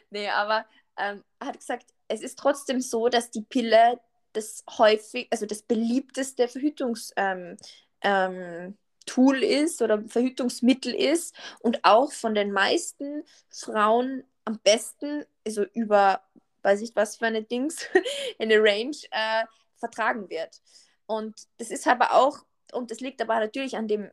Nee, 0.09 0.27
aber 0.27 0.65
ähm, 0.97 1.23
er 1.39 1.47
hat 1.47 1.59
gesagt, 1.59 1.85
es 2.09 2.21
ist 2.21 2.37
trotzdem 2.37 2.81
so, 2.81 3.07
dass 3.07 3.31
die 3.31 3.43
Pille 3.43 4.01
das 4.33 4.65
häufig, 4.77 5.27
also 5.31 5.45
das 5.45 5.61
beliebteste 5.61 6.49
Verhütungs 6.49 7.13
ähm, 7.15 7.55
ähm, 8.01 8.77
Tool 9.09 9.43
ist 9.43 9.81
oder 9.81 10.03
Verhütungsmittel 10.07 10.93
ist 10.93 11.35
und 11.61 11.83
auch 11.83 12.11
von 12.11 12.35
den 12.35 12.51
meisten 12.51 13.23
Frauen 13.49 14.23
am 14.45 14.59
besten, 14.59 15.25
also 15.45 15.63
über, 15.73 16.21
weiß 16.61 16.81
ich 16.81 16.95
was 16.95 17.17
für 17.17 17.25
eine 17.25 17.41
Dings, 17.41 17.87
eine 18.39 18.57
Range, 18.59 18.95
äh, 19.09 19.45
vertragen 19.77 20.29
wird. 20.29 20.61
Und 21.07 21.47
das 21.57 21.71
ist 21.71 21.87
aber 21.87 22.13
auch, 22.13 22.45
und 22.71 22.91
das 22.91 22.99
liegt 22.99 23.19
aber 23.19 23.39
natürlich 23.39 23.77
an 23.77 23.87
dem, 23.87 24.11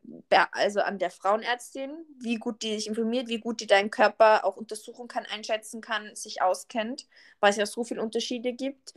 also 0.51 0.81
an 0.81 0.97
der 0.97 1.11
Frauenärztin, 1.11 1.91
wie 2.19 2.37
gut 2.37 2.63
die 2.63 2.73
sich 2.73 2.87
informiert, 2.87 3.27
wie 3.27 3.39
gut 3.39 3.61
die 3.61 3.67
deinen 3.67 3.91
Körper 3.91 4.45
auch 4.45 4.57
untersuchen 4.57 5.07
kann, 5.07 5.27
einschätzen 5.27 5.79
kann, 5.79 6.15
sich 6.15 6.41
auskennt, 6.41 7.07
weil 7.39 7.51
es 7.51 7.57
ja 7.57 7.67
so 7.67 7.83
viele 7.83 8.01
Unterschiede 8.01 8.53
gibt. 8.53 8.95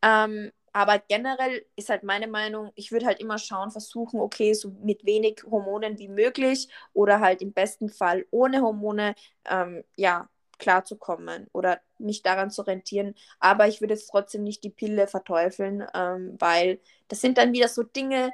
Ähm, 0.00 0.50
aber 0.72 0.98
generell 0.98 1.64
ist 1.76 1.88
halt 1.88 2.04
meine 2.04 2.28
Meinung, 2.28 2.70
ich 2.76 2.92
würde 2.92 3.06
halt 3.06 3.20
immer 3.20 3.38
schauen, 3.38 3.70
versuchen, 3.70 4.20
okay, 4.20 4.54
so 4.54 4.70
mit 4.82 5.04
wenig 5.04 5.42
Hormonen 5.50 5.98
wie 5.98 6.08
möglich 6.08 6.68
oder 6.92 7.20
halt 7.20 7.42
im 7.42 7.52
besten 7.52 7.88
Fall 7.88 8.24
ohne 8.30 8.62
Hormone, 8.62 9.14
ähm, 9.46 9.84
ja, 9.96 10.28
klarzukommen 10.58 11.48
oder 11.52 11.80
mich 11.98 12.22
daran 12.22 12.50
zu 12.50 12.62
rentieren. 12.62 13.14
Aber 13.40 13.66
ich 13.66 13.80
würde 13.80 13.94
jetzt 13.94 14.08
trotzdem 14.10 14.44
nicht 14.44 14.62
die 14.62 14.70
Pille 14.70 15.08
verteufeln, 15.08 15.86
ähm, 15.94 16.36
weil 16.38 16.80
das 17.08 17.20
sind 17.20 17.38
dann 17.38 17.52
wieder 17.52 17.68
so 17.68 17.82
Dinge, 17.82 18.30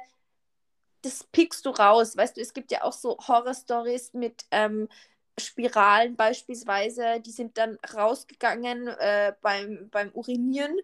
das 1.01 1.23
pickst 1.31 1.65
du 1.65 1.69
raus. 1.71 2.17
Weißt 2.17 2.37
du, 2.37 2.41
es 2.41 2.53
gibt 2.53 2.71
ja 2.71 2.83
auch 2.83 2.93
so 2.93 3.17
Horror-Stories 3.17 4.13
mit 4.13 4.45
ähm, 4.51 4.89
Spiralen 5.39 6.15
beispielsweise, 6.15 7.21
die 7.21 7.31
sind 7.31 7.57
dann 7.57 7.77
rausgegangen 7.95 8.87
äh, 8.87 9.33
beim, 9.41 9.89
beim 9.89 10.11
Urinieren 10.11 10.75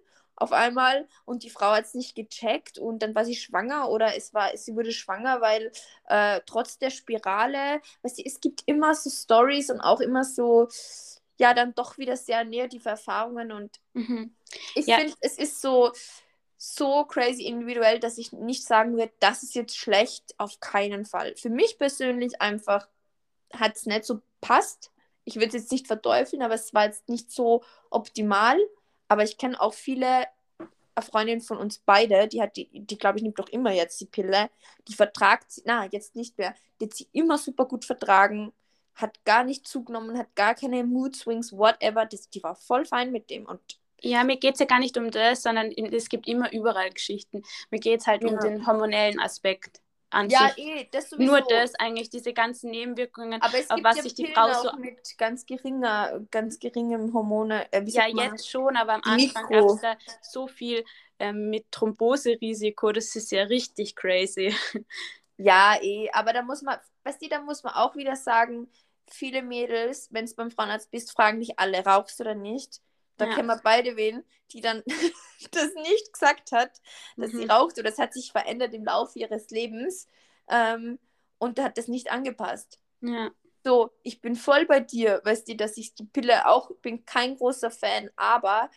auf 0.43 0.51
einmal 0.51 1.08
und 1.25 1.43
die 1.43 1.49
Frau 1.49 1.71
hat 1.71 1.86
es 1.86 1.93
nicht 1.93 2.15
gecheckt 2.15 2.77
und 2.77 2.99
dann 2.99 3.15
war 3.15 3.25
sie 3.25 3.36
schwanger 3.36 3.89
oder 3.89 4.15
es 4.15 4.34
war, 4.34 4.56
sie 4.56 4.75
wurde 4.75 4.91
schwanger, 4.91 5.41
weil 5.41 5.71
äh, 6.08 6.41
trotz 6.45 6.77
der 6.77 6.89
Spirale, 6.89 7.82
weißt 8.03 8.19
du, 8.19 8.23
es 8.25 8.41
gibt 8.41 8.63
immer 8.65 8.93
so 8.93 9.10
Stories 9.10 9.69
und 9.69 9.79
auch 9.79 10.01
immer 10.01 10.23
so, 10.23 10.67
ja, 11.38 11.53
dann 11.53 11.73
doch 11.73 11.97
wieder 11.97 12.17
sehr 12.17 12.43
negative 12.43 12.89
Erfahrungen 12.89 13.51
und 13.51 13.79
mhm. 13.93 14.36
ich 14.75 14.86
ja. 14.86 14.97
finde, 14.97 15.13
es 15.21 15.38
ist 15.38 15.62
so, 15.62 15.91
so 16.58 17.06
crazy 17.06 17.43
individuell, 17.43 17.99
dass 17.99 18.17
ich 18.17 18.32
nicht 18.32 18.63
sagen 18.63 18.97
würde, 18.97 19.12
das 19.19 19.43
ist 19.43 19.56
jetzt 19.56 19.75
schlecht, 19.75 20.36
auf 20.38 20.60
keinen 20.60 21.06
Fall. 21.06 21.36
Für 21.36 21.49
mich 21.49 21.77
persönlich 21.77 22.41
einfach 22.41 22.88
hat 23.51 23.75
es 23.75 23.86
nicht 23.86 24.06
so 24.06 24.21
passt. 24.41 24.91
Ich 25.25 25.36
würde 25.36 25.47
es 25.47 25.53
jetzt 25.53 25.71
nicht 25.71 25.88
verteufeln, 25.88 26.41
aber 26.41 26.53
es 26.53 26.73
war 26.73 26.86
jetzt 26.86 27.08
nicht 27.10 27.32
so 27.32 27.63
optimal. 27.89 28.58
Aber 29.13 29.23
ich 29.23 29.38
kenne 29.38 29.62
auch 29.62 29.76
viele 29.76 30.26
Freundinnen 30.99 31.41
von 31.41 31.60
uns 31.60 31.78
beide, 31.78 32.28
die 32.28 32.41
hat 32.41 32.58
die, 32.58 32.67
die 32.73 32.97
glaube 32.97 33.19
ich, 33.19 33.23
nimmt 33.23 33.38
doch 33.38 33.47
immer 33.49 33.71
jetzt 33.71 34.02
die 34.02 34.08
Pille. 34.08 34.49
Die 34.88 34.95
vertragt 34.95 35.52
sie, 35.52 35.62
na, 35.65 35.86
jetzt 35.91 36.15
nicht 36.15 36.36
mehr. 36.39 36.56
Die 36.82 36.86
hat 36.86 36.95
sie 36.95 37.08
immer 37.12 37.38
super 37.38 37.65
gut 37.65 37.86
vertragen, 37.86 38.52
hat 38.95 39.23
gar 39.23 39.43
nicht 39.43 39.67
zugenommen, 39.67 40.17
hat 40.17 40.36
gar 40.36 40.56
keine 40.56 40.84
Mood 40.84 41.15
Swings, 41.15 41.52
whatever. 41.54 42.08
Das, 42.08 42.28
die 42.32 42.41
war 42.41 42.56
voll 42.56 42.86
fein 42.86 43.12
mit 43.12 43.30
dem 43.30 43.45
und 43.45 43.62
ja, 44.02 44.23
mir 44.23 44.38
geht 44.38 44.56
es 44.56 44.60
ja 44.60 44.65
gar 44.65 44.80
nicht 44.80 44.97
um 44.97 45.12
das, 45.12 45.43
sondern 45.43 45.71
es 45.71 46.10
gibt 46.10 46.28
immer 46.28 46.52
überall 46.52 46.89
Geschichten. 46.89 47.43
Mir 47.69 47.80
geht 47.80 47.99
es 47.99 48.08
halt 48.08 48.23
ja. 48.23 48.30
um 48.30 48.39
den 48.39 48.65
hormonellen 48.65 49.19
Aspekt 49.19 49.82
an 50.13 50.30
ja, 50.30 50.49
sich. 50.49 50.65
Eh, 50.65 50.88
das. 50.91 51.12
Nur 51.12 51.41
das 51.41 51.76
eigentlich, 51.76 52.10
diese 52.10 52.34
ganzen 52.34 52.71
Nebenwirkungen, 52.71 53.41
Aber 53.41 53.58
es 53.58 53.67
gibt 53.67 53.84
was 53.84 53.97
ja 53.97 54.04
sich 54.04 54.13
die 54.13 54.28
Frau 54.28 54.54
so 54.54 54.78
mit 54.78 55.17
ganz 55.17 55.45
geringer, 55.45 56.21
ganz 56.32 56.60
geringem 56.60 57.13
Hormone. 57.13 57.71
Äh, 57.71 57.84
ja, 57.86 58.08
jetzt 58.08 58.49
schon, 58.49 58.76
aber 58.76 58.93
am 58.93 59.02
Anfang 59.04 59.49
gab 59.49 59.65
es 59.65 59.82
da 59.82 59.97
so 60.21 60.47
viel 60.47 60.84
ähm, 61.19 61.49
mit 61.49 61.71
Thromboserisiko, 61.71 62.91
das 62.91 63.15
ist 63.15 63.32
ja 63.32 63.43
richtig 63.43 63.95
crazy. 63.95 64.54
Ja, 65.38 65.78
eh, 65.82 66.10
aber 66.13 66.32
da 66.32 66.43
muss 66.43 66.62
man, 66.62 66.78
weißt 67.04 67.19
du, 67.21 67.28
da 67.28 67.41
muss 67.41 67.63
man 67.63 67.73
auch 67.73 67.95
wieder 67.95 68.15
sagen, 68.15 68.69
viele 69.10 69.41
Mädels, 69.41 70.08
wenn 70.12 70.26
es 70.26 70.36
beim 70.36 70.52
Frauenarzt 70.52 70.91
bist, 70.91 71.12
fragen 71.12 71.39
dich 71.39 71.58
alle, 71.58 71.84
rauchst 71.84 72.19
du 72.19 72.23
oder 72.23 72.36
nicht? 72.36 72.82
Da 73.17 73.26
ja. 73.28 73.36
kennen 73.36 73.47
wir 73.47 73.60
beide 73.63 73.95
wen, 73.95 74.23
die 74.52 74.62
dann 74.62 74.84
das 75.52 75.73
nicht 75.76 76.13
gesagt 76.13 76.52
hat, 76.52 76.82
dass 77.17 77.34
mhm. 77.34 77.38
sie 77.38 77.45
raucht 77.45 77.78
oder 77.80 77.89
es 77.89 77.99
hat 77.99 78.13
sich 78.13 78.32
verändert 78.32 78.73
im 78.73 78.86
Laufe 78.86 79.19
ihres 79.19 79.49
Lebens 79.49 80.08
ähm, 80.47 80.99
und 81.38 81.60
hat 81.60 81.78
das 81.78 81.88
nicht 81.88 82.12
angepasst. 82.12 82.80
Ja. 83.02 83.32
So, 83.63 83.91
ich 84.04 84.19
bin 84.19 84.36
voll 84.36 84.65
bei 84.65 84.82
dir, 84.82 85.21
weißt 85.23 85.47
du, 85.47 85.56
dass 85.56 85.78
ich 85.78 85.93
die 85.95 86.06
Pille 86.06 86.47
auch 86.47 86.71
bin 86.82 87.06
kein 87.06 87.38
großer 87.38 87.71
Fan, 87.71 88.10
aber 88.17 88.69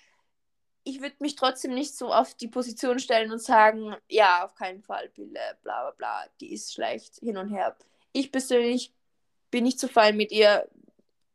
ich 0.85 1.01
würde 1.01 1.17
mich 1.19 1.35
trotzdem 1.35 1.75
nicht 1.75 1.97
so 1.97 2.13
auf 2.13 2.35
die 2.35 2.47
Position 2.47 3.01
stellen 3.01 3.33
und 3.33 3.43
sagen, 3.43 3.97
ja, 4.09 4.45
auf 4.45 4.55
keinen 4.55 4.83
Fall, 4.83 5.09
Pille, 5.09 5.59
bla 5.63 5.83
bla 5.83 5.91
bla, 5.91 6.25
die 6.41 6.53
ist 6.53 6.73
schlecht, 6.73 7.17
hin 7.17 7.37
und 7.37 7.49
her. 7.49 7.77
Ich 8.13 8.31
persönlich 8.31 8.95
bin 9.51 9.65
nicht 9.65 9.81
zu 9.81 9.89
fallen 9.89 10.17
mit 10.17 10.31
ihr, 10.31 10.69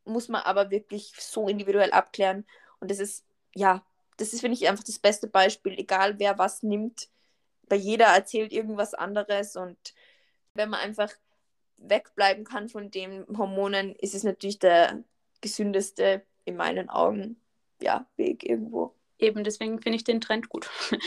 muss 0.06 0.30
man 0.30 0.44
aber 0.44 0.72
wirklich 0.72 1.14
so 1.20 1.50
individuell 1.50 1.92
abklären. 1.92 2.46
Und 2.82 2.91
das 2.91 3.00
ist, 3.00 3.26
ja, 3.56 3.86
das 4.17 4.34
ist, 4.34 4.41
finde 4.41 4.58
ich, 4.58 4.67
einfach 4.67 4.84
das 4.84 5.00
beste 5.00 5.28
Beispiel, 5.28 5.80
egal 5.80 6.20
wer 6.20 6.38
was 6.38 6.63
nimmt. 6.63 7.10
Bei 7.70 7.78
jeder 7.78 8.08
erzählt 8.08 8.52
irgendwas 8.52 8.94
anderes 8.94 9.56
und 9.56 9.78
wenn 10.56 10.70
man 10.70 10.82
einfach 10.82 11.10
wegbleiben 11.78 12.44
kann 12.44 12.67
von 12.67 12.91
den 12.91 13.26
Hormonen, 13.38 13.96
ist 13.96 14.13
es 14.13 14.24
natürlich 14.24 14.60
der 14.60 15.04
gesündeste, 15.39 16.26
in 16.44 16.58
meinen 16.58 16.89
Augen, 16.89 17.39
ja, 17.82 18.06
Weg 18.17 18.44
irgendwo 18.44 18.94
eben 19.22 19.44
deswegen 19.44 19.82
finde 19.82 19.98
ich 19.98 20.04
den 20.04 20.20
Trend 20.20 20.50
gut. 20.50 20.70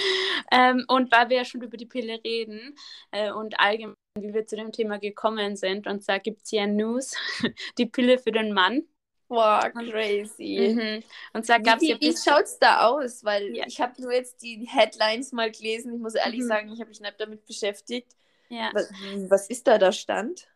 ähm, 0.53 0.85
und 0.89 1.13
weil 1.13 1.29
wir 1.29 1.39
ja 1.39 1.45
schon 1.45 1.63
über 1.63 1.77
die 1.77 1.87
Pille 1.87 2.21
reden 2.25 2.77
äh, 3.11 3.33
und 3.33 3.61
allgemein, 3.61 3.97
wie 4.19 4.33
wir 4.33 4.47
zu 4.47 4.57
dem 4.57 4.73
Thema 4.73 4.99
gekommen 4.99 5.57
sind, 5.57 5.87
und 5.87 6.03
zwar 6.03 6.21
gibt 6.21 6.43
es 6.45 6.53
ja 6.53 6.67
News, 6.67 7.15
die 7.79 7.87
Pille 7.87 8.19
für 8.19 8.33
den 8.33 8.53
Mann. 8.53 8.83
Wow, 9.29 9.73
crazy. 9.73 10.75
Mhm. 10.75 11.03
Und 11.33 11.47
zwar 11.47 11.61
gab's 11.61 11.83
wie, 11.83 11.91
ja 11.91 12.01
wie 12.01 12.15
schaut 12.17 12.45
es 12.45 12.59
da 12.59 12.87
aus? 12.87 13.25
Weil 13.25 13.57
ja. 13.57 13.65
ich 13.67 13.81
habe 13.81 14.01
nur 14.01 14.13
jetzt 14.13 14.43
die 14.43 14.67
Headlines 14.69 15.33
mal 15.33 15.51
gelesen. 15.51 15.95
Ich 15.95 16.01
muss 16.01 16.15
ehrlich 16.15 16.41
mhm. 16.41 16.49
sagen, 16.49 16.73
ich 16.73 16.81
habe 16.81 16.91
mich 16.91 17.01
nicht 17.01 17.21
damit 17.21 17.47
beschäftigt. 17.47 18.13
Ja. 18.49 18.71
Was, 18.75 18.91
was 19.29 19.49
ist 19.49 19.67
da 19.67 19.79
der 19.79 19.93
Stand? 19.93 20.47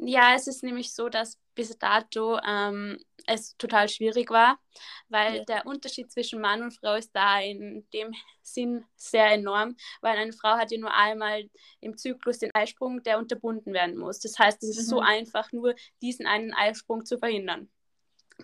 Ja, 0.00 0.34
es 0.36 0.46
ist 0.46 0.62
nämlich 0.62 0.94
so, 0.94 1.08
dass 1.08 1.38
bis 1.56 1.76
dato 1.76 2.38
ähm, 2.46 3.02
es 3.26 3.56
total 3.56 3.88
schwierig 3.88 4.30
war, 4.30 4.60
weil 5.08 5.38
ja. 5.38 5.44
der 5.44 5.66
Unterschied 5.66 6.12
zwischen 6.12 6.40
Mann 6.40 6.62
und 6.62 6.70
Frau 6.70 6.94
ist 6.94 7.10
da 7.16 7.40
in 7.40 7.84
dem 7.92 8.14
Sinn 8.40 8.84
sehr 8.94 9.32
enorm, 9.32 9.76
weil 10.00 10.16
eine 10.16 10.32
Frau 10.32 10.50
hat 10.50 10.70
ja 10.70 10.78
nur 10.78 10.94
einmal 10.94 11.50
im 11.80 11.96
Zyklus 11.96 12.38
den 12.38 12.54
Eisprung, 12.54 13.02
der 13.02 13.18
unterbunden 13.18 13.72
werden 13.72 13.96
muss. 13.96 14.20
Das 14.20 14.38
heißt, 14.38 14.62
es 14.62 14.78
ist 14.78 14.86
mhm. 14.86 14.90
so 14.90 15.00
einfach, 15.00 15.50
nur 15.50 15.74
diesen 16.00 16.26
einen 16.26 16.54
Eisprung 16.54 17.04
zu 17.04 17.18
verhindern. 17.18 17.68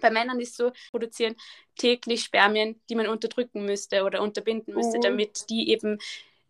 Bei 0.00 0.10
Männern 0.10 0.40
ist 0.40 0.56
so, 0.56 0.72
produzieren 0.90 1.36
täglich 1.76 2.24
Spermien, 2.24 2.80
die 2.88 2.94
man 2.94 3.06
unterdrücken 3.06 3.64
müsste 3.64 4.04
oder 4.04 4.22
unterbinden 4.22 4.74
müsste, 4.74 4.98
oh. 4.98 5.02
damit 5.02 5.50
die 5.50 5.70
eben 5.70 5.98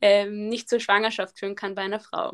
ähm, 0.00 0.48
nicht 0.48 0.68
zur 0.68 0.80
Schwangerschaft 0.80 1.38
führen 1.38 1.54
kann 1.54 1.74
bei 1.74 1.82
einer 1.82 2.00
Frau. 2.00 2.32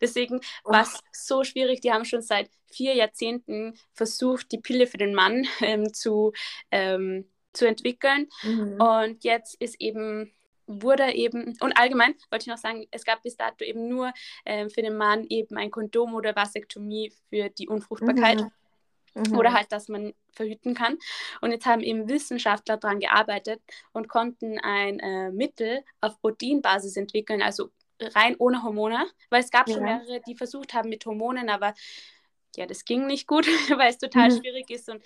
Deswegen 0.00 0.40
war 0.64 0.82
es 0.82 1.00
so 1.12 1.44
schwierig. 1.44 1.80
Die 1.80 1.92
haben 1.92 2.04
schon 2.04 2.22
seit 2.22 2.50
vier 2.70 2.94
Jahrzehnten 2.94 3.78
versucht, 3.94 4.52
die 4.52 4.58
Pille 4.58 4.86
für 4.86 4.98
den 4.98 5.14
Mann 5.14 5.46
ähm, 5.60 5.94
zu, 5.94 6.32
ähm, 6.70 7.26
zu 7.52 7.66
entwickeln. 7.66 8.28
Mhm. 8.42 8.80
Und 8.80 9.24
jetzt 9.24 9.54
ist 9.60 9.80
eben 9.80 10.32
wurde 10.68 11.14
eben, 11.14 11.56
und 11.60 11.78
allgemein 11.78 12.16
wollte 12.30 12.42
ich 12.42 12.48
noch 12.48 12.58
sagen, 12.58 12.86
es 12.90 13.04
gab 13.04 13.22
bis 13.22 13.36
dato 13.36 13.64
eben 13.64 13.88
nur 13.88 14.12
ähm, 14.44 14.68
für 14.68 14.82
den 14.82 14.96
Mann 14.96 15.24
eben 15.28 15.56
ein 15.56 15.70
Kondom 15.70 16.14
oder 16.14 16.34
Vasektomie 16.34 17.12
für 17.30 17.48
die 17.50 17.68
Unfruchtbarkeit. 17.68 18.40
Mhm. 18.40 19.22
Mhm. 19.28 19.38
Oder 19.38 19.52
halt, 19.52 19.72
dass 19.72 19.88
man 19.88 20.12
verhüten 20.36 20.74
kann. 20.74 20.98
Und 21.40 21.50
jetzt 21.50 21.66
haben 21.66 21.82
eben 21.82 22.08
Wissenschaftler 22.08 22.76
daran 22.76 23.00
gearbeitet 23.00 23.60
und 23.92 24.08
konnten 24.08 24.58
ein 24.58 25.00
äh, 25.00 25.32
Mittel 25.32 25.82
auf 26.00 26.20
Proteinbasis 26.20 26.96
entwickeln, 26.96 27.42
also 27.42 27.70
rein 28.00 28.36
ohne 28.38 28.62
Hormone, 28.62 29.06
weil 29.30 29.42
es 29.42 29.50
gab 29.50 29.68
ja. 29.68 29.74
schon 29.74 29.84
mehrere, 29.84 30.20
die 30.26 30.36
versucht 30.36 30.74
haben 30.74 30.88
mit 30.88 31.04
Hormonen, 31.06 31.48
aber 31.48 31.74
ja, 32.56 32.66
das 32.66 32.84
ging 32.84 33.06
nicht 33.06 33.26
gut, 33.26 33.46
weil 33.78 33.90
es 33.90 33.98
total 33.98 34.30
mhm. 34.30 34.38
schwierig 34.38 34.70
ist. 34.70 34.88
Und 34.88 35.02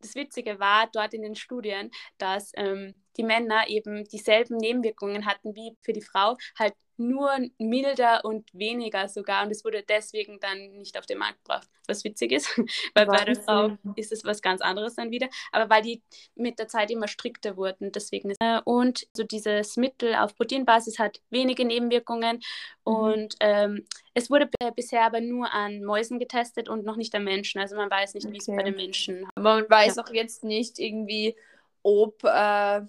das 0.00 0.14
Witzige 0.14 0.60
war 0.60 0.88
dort 0.92 1.14
in 1.14 1.22
den 1.22 1.34
Studien, 1.34 1.90
dass 2.18 2.52
ähm, 2.54 2.94
die 3.18 3.24
Männer 3.24 3.68
eben 3.68 4.04
dieselben 4.04 4.56
Nebenwirkungen 4.56 5.26
hatten 5.26 5.54
wie 5.54 5.76
für 5.82 5.92
die 5.92 6.02
Frau, 6.02 6.36
halt 6.58 6.74
nur 6.98 7.30
milder 7.58 8.24
und 8.24 8.48
weniger 8.52 9.08
sogar. 9.08 9.44
Und 9.44 9.50
es 9.52 9.64
wurde 9.64 9.82
deswegen 9.88 10.40
dann 10.40 10.72
nicht 10.72 10.98
auf 10.98 11.06
den 11.06 11.18
Markt 11.18 11.38
gebracht, 11.44 11.68
was 11.86 12.04
witzig 12.04 12.32
ist, 12.32 12.48
weil 12.94 13.06
Wahnsinn. 13.06 13.18
bei 13.18 13.24
der 13.24 13.42
Frau 13.42 13.78
ist 13.94 14.12
es 14.12 14.24
was 14.24 14.42
ganz 14.42 14.60
anderes 14.60 14.96
dann 14.96 15.10
wieder. 15.10 15.28
Aber 15.52 15.70
weil 15.70 15.82
die 15.82 16.02
mit 16.34 16.58
der 16.58 16.68
Zeit 16.68 16.90
immer 16.90 17.08
strikter 17.08 17.56
wurden, 17.56 17.92
deswegen 17.92 18.34
äh, 18.40 18.60
und 18.64 19.06
so 19.12 19.22
dieses 19.22 19.76
Mittel 19.76 20.14
auf 20.16 20.34
Proteinbasis 20.34 20.98
hat 20.98 21.20
wenige 21.30 21.64
Nebenwirkungen 21.64 22.40
mhm. 22.84 22.94
und 22.94 23.34
ähm, 23.40 23.86
es 24.14 24.28
wurde 24.28 24.50
bisher 24.74 25.04
aber 25.04 25.20
nur 25.20 25.52
an 25.52 25.84
Mäusen 25.84 26.18
getestet 26.18 26.68
und 26.68 26.84
noch 26.84 26.96
nicht 26.96 27.14
an 27.14 27.22
Menschen. 27.22 27.60
Also 27.60 27.76
man 27.76 27.88
weiß 27.88 28.14
nicht, 28.14 28.26
okay. 28.26 28.34
wie 28.34 28.38
es 28.38 28.46
bei 28.46 28.62
den 28.64 28.74
Menschen. 28.74 29.26
Aber 29.36 29.60
man 29.60 29.70
weiß 29.70 29.96
ja. 29.96 30.02
auch 30.02 30.12
jetzt 30.12 30.42
nicht 30.42 30.80
irgendwie, 30.80 31.36
ob 31.84 32.24
äh, 32.24 32.80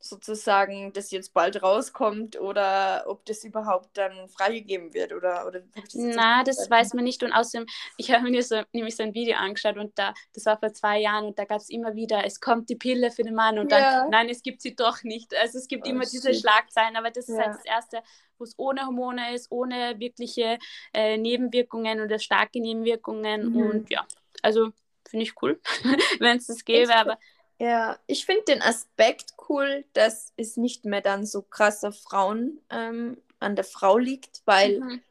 sozusagen 0.00 0.92
das 0.92 1.10
jetzt 1.10 1.34
bald 1.34 1.62
rauskommt 1.62 2.40
oder 2.40 3.04
ob 3.06 3.24
das 3.24 3.44
überhaupt 3.44 3.96
dann 3.96 4.28
freigegeben 4.28 4.94
wird 4.94 5.12
oder, 5.12 5.46
oder 5.46 5.60
das 5.60 5.94
Na, 5.94 6.44
das 6.44 6.70
weiß 6.70 6.94
man 6.94 7.04
nicht 7.04 7.22
und 7.22 7.32
außerdem, 7.32 7.66
ich 7.96 8.10
habe 8.10 8.30
mir 8.30 8.42
so, 8.42 8.62
nämlich 8.72 8.96
so 8.96 9.02
ein 9.02 9.14
Video 9.14 9.36
angeschaut 9.36 9.76
und 9.76 9.98
da, 9.98 10.14
das 10.34 10.46
war 10.46 10.58
vor 10.58 10.72
zwei 10.72 11.00
Jahren 11.00 11.26
und 11.26 11.38
da 11.38 11.44
gab 11.44 11.58
es 11.58 11.70
immer 11.70 11.94
wieder, 11.94 12.24
es 12.24 12.40
kommt 12.40 12.68
die 12.68 12.76
Pille 12.76 13.10
für 13.10 13.22
den 13.22 13.34
Mann 13.34 13.58
und 13.58 13.72
ja. 13.72 14.00
dann, 14.00 14.10
nein, 14.10 14.28
es 14.28 14.42
gibt 14.42 14.62
sie 14.62 14.74
doch 14.74 15.02
nicht. 15.02 15.34
Also 15.34 15.58
es 15.58 15.68
gibt 15.68 15.86
oh, 15.86 15.90
immer 15.90 16.04
shit. 16.04 16.14
diese 16.14 16.34
Schlagzeilen, 16.34 16.96
aber 16.96 17.10
das 17.10 17.28
ja. 17.28 17.34
ist 17.34 17.40
halt 17.40 17.54
das 17.56 17.64
Erste, 17.64 18.02
wo 18.38 18.44
es 18.44 18.54
ohne 18.58 18.86
Hormone 18.86 19.34
ist, 19.34 19.50
ohne 19.50 19.98
wirkliche 19.98 20.58
äh, 20.92 21.16
Nebenwirkungen 21.16 22.00
oder 22.00 22.18
starke 22.18 22.60
Nebenwirkungen 22.60 23.52
mhm. 23.52 23.56
und 23.56 23.90
ja, 23.90 24.06
also 24.42 24.70
finde 25.08 25.24
ich 25.24 25.40
cool, 25.42 25.60
wenn 26.18 26.38
es 26.38 26.46
das 26.46 26.64
gäbe, 26.64 26.94
aber 26.94 27.18
ja, 27.58 27.98
ich 28.06 28.26
finde 28.26 28.44
den 28.44 28.62
Aspekt 28.62 29.34
cool, 29.48 29.84
dass 29.94 30.32
es 30.36 30.56
nicht 30.56 30.84
mehr 30.84 31.00
dann 31.00 31.24
so 31.24 31.42
krasser 31.42 31.92
Frauen 31.92 32.60
ähm, 32.70 33.16
an 33.40 33.56
der 33.56 33.64
Frau 33.64 33.96
liegt, 33.96 34.42
weil 34.44 34.80
mhm. 34.80 35.02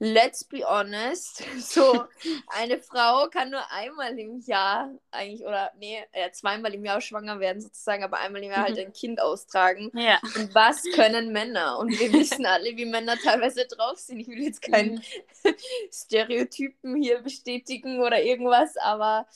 let's 0.00 0.42
be 0.42 0.64
honest, 0.68 1.44
so 1.60 2.04
eine 2.48 2.80
Frau 2.80 3.28
kann 3.28 3.50
nur 3.50 3.70
einmal 3.70 4.18
im 4.18 4.40
Jahr 4.40 4.90
eigentlich 5.12 5.46
oder 5.46 5.70
nee, 5.78 6.02
äh, 6.10 6.32
zweimal 6.32 6.74
im 6.74 6.84
Jahr 6.84 7.00
schwanger 7.00 7.38
werden 7.38 7.62
sozusagen, 7.62 8.02
aber 8.02 8.18
einmal 8.18 8.42
im 8.42 8.50
Jahr 8.50 8.64
halt 8.64 8.74
mhm. 8.74 8.78
halt 8.78 8.86
ein 8.88 8.92
Kind 8.92 9.20
austragen. 9.20 9.92
Ja. 9.94 10.18
Und 10.34 10.56
was 10.56 10.82
können 10.94 11.32
Männer? 11.32 11.78
Und 11.78 11.96
wir 11.96 12.12
wissen 12.12 12.46
alle, 12.46 12.76
wie 12.76 12.84
Männer 12.84 13.16
teilweise 13.16 13.64
drauf 13.64 14.00
sind. 14.00 14.18
Ich 14.18 14.26
will 14.26 14.42
jetzt 14.42 14.62
keinen 14.62 14.96
mhm. 15.44 15.54
Stereotypen 15.92 16.96
hier 16.96 17.20
bestätigen 17.20 18.00
oder 18.00 18.20
irgendwas, 18.20 18.76
aber 18.76 19.28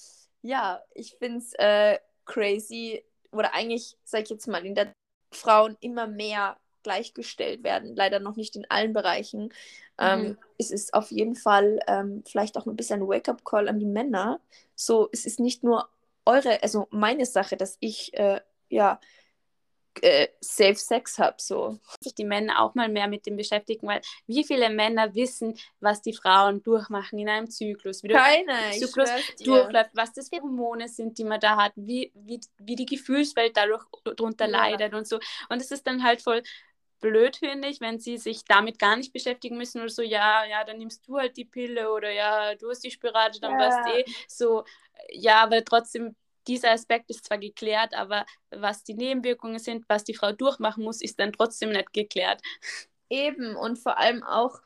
ja, 0.43 0.83
ich 0.95 1.15
finde 1.17 1.39
es 1.39 1.53
äh, 1.55 1.99
crazy, 2.31 3.05
oder 3.33 3.55
eigentlich, 3.55 3.97
sag 4.05 4.23
ich 4.23 4.31
jetzt 4.31 4.47
mal, 4.47 4.65
in 4.65 4.75
der 4.75 4.93
Frauen 5.33 5.77
immer 5.81 6.07
mehr 6.07 6.57
gleichgestellt 6.83 7.63
werden, 7.63 7.95
leider 7.95 8.21
noch 8.21 8.37
nicht 8.37 8.57
in 8.57 8.65
allen 8.71 8.93
Bereichen. 8.93 9.43
Mhm. 9.43 9.51
Ähm, 9.99 10.39
es 10.59 10.71
ist 10.71 10.95
auf 10.95 11.11
jeden 11.11 11.35
Fall 11.35 11.81
ähm, 11.87 12.23
vielleicht 12.27 12.57
auch 12.57 12.67
ein 12.67 12.77
bisschen 12.77 13.03
ein 13.03 13.09
Wake-up-Call 13.09 13.69
an 13.69 13.79
die 13.79 13.87
Männer. 13.87 14.41
So, 14.75 15.09
es 15.13 15.27
ist 15.27 15.41
nicht 15.41 15.63
nur 15.63 15.89
eure, 16.25 16.63
also 16.63 16.87
meine 16.91 17.27
Sache, 17.27 17.57
dass 17.57 17.77
ich 17.81 18.15
äh, 18.15 18.41
ja 18.69 19.01
äh, 20.03 20.29
Safe 20.41 20.75
Sex 20.75 21.19
habe. 21.19 21.37
So. 21.39 21.79
Sich 22.01 22.15
die 22.15 22.25
Männer 22.25 22.61
auch 22.61 22.75
mal 22.75 22.89
mehr 22.89 23.09
mit 23.09 23.27
dem 23.27 23.37
beschäftigen, 23.37 23.87
weil 23.87 24.01
wie 24.27 24.45
viele 24.45 24.71
Männer 24.71 25.15
wissen, 25.15 25.55
was 25.81 26.03
die 26.03 26.13
Frauen 26.13 26.63
durchmachen 26.63 27.19
in 27.19 27.29
einem 27.29 27.51
Zyklus, 27.51 28.03
wie 28.03 28.09
Keine, 28.09 28.73
Zyklus 28.73 29.11
durchläuft, 29.43 29.91
was 29.95 30.13
das 30.13 30.29
für 30.29 30.41
Hormone 30.41 30.89
sind, 30.89 31.19
die 31.19 31.25
man 31.25 31.41
da 31.41 31.57
hat, 31.57 31.73
wie, 31.77 32.13
wie, 32.15 32.41
wie 32.59 32.77
die 32.77 32.87
Gefühlswelt 32.87 33.57
dadurch 33.57 33.85
drunter 34.05 34.47
ja. 34.47 34.51
leidet 34.51 34.95
und 34.95 35.07
so. 35.07 35.19
Und 35.49 35.61
es 35.61 35.71
ist 35.71 35.87
dann 35.87 36.03
halt 36.03 36.23
voll 36.23 36.43
blöd, 37.01 37.37
finde 37.37 37.69
ich, 37.69 37.81
wenn 37.81 37.99
sie 37.99 38.19
sich 38.19 38.45
damit 38.45 38.79
gar 38.79 38.97
nicht 38.97 39.13
beschäftigen 39.13 39.57
müssen 39.57 39.81
oder 39.81 39.89
so, 39.89 40.03
ja, 40.03 40.45
ja, 40.45 40.65
dann 40.65 40.79
nimmst 40.79 41.07
du 41.09 41.19
halt 41.19 41.37
die 41.37 41.47
Pille 41.47 41.91
oder 41.91 42.11
ja, 42.11 42.55
du 42.55 42.69
hast 42.69 42.85
die 42.85 42.91
Spirale, 42.91 43.33
dann 43.41 43.53
ja. 43.53 43.59
warst 43.59 43.89
eh 43.97 44.05
so, 44.29 44.65
ja, 45.09 45.43
aber 45.43 45.65
trotzdem 45.65 46.15
dieser 46.47 46.73
Aspekt 46.73 47.11
ist 47.11 47.25
zwar 47.25 47.39
geklärt, 47.39 47.95
aber 47.95 48.27
was 48.51 48.83
die 48.83 48.95
Nebenwirkungen 48.95 49.59
sind, 49.59 49.85
was 49.89 50.05
die 50.05 50.15
Frau 50.15 50.33
durchmachen 50.33 50.85
muss, 50.85 51.03
ist 51.03 51.19
dann 51.21 51.33
trotzdem 51.33 51.71
nicht 51.71 51.93
geklärt. 51.93 52.41
Eben 53.09 53.57
und 53.57 53.79
vor 53.79 53.99
allem 53.99 54.23
auch, 54.23 54.61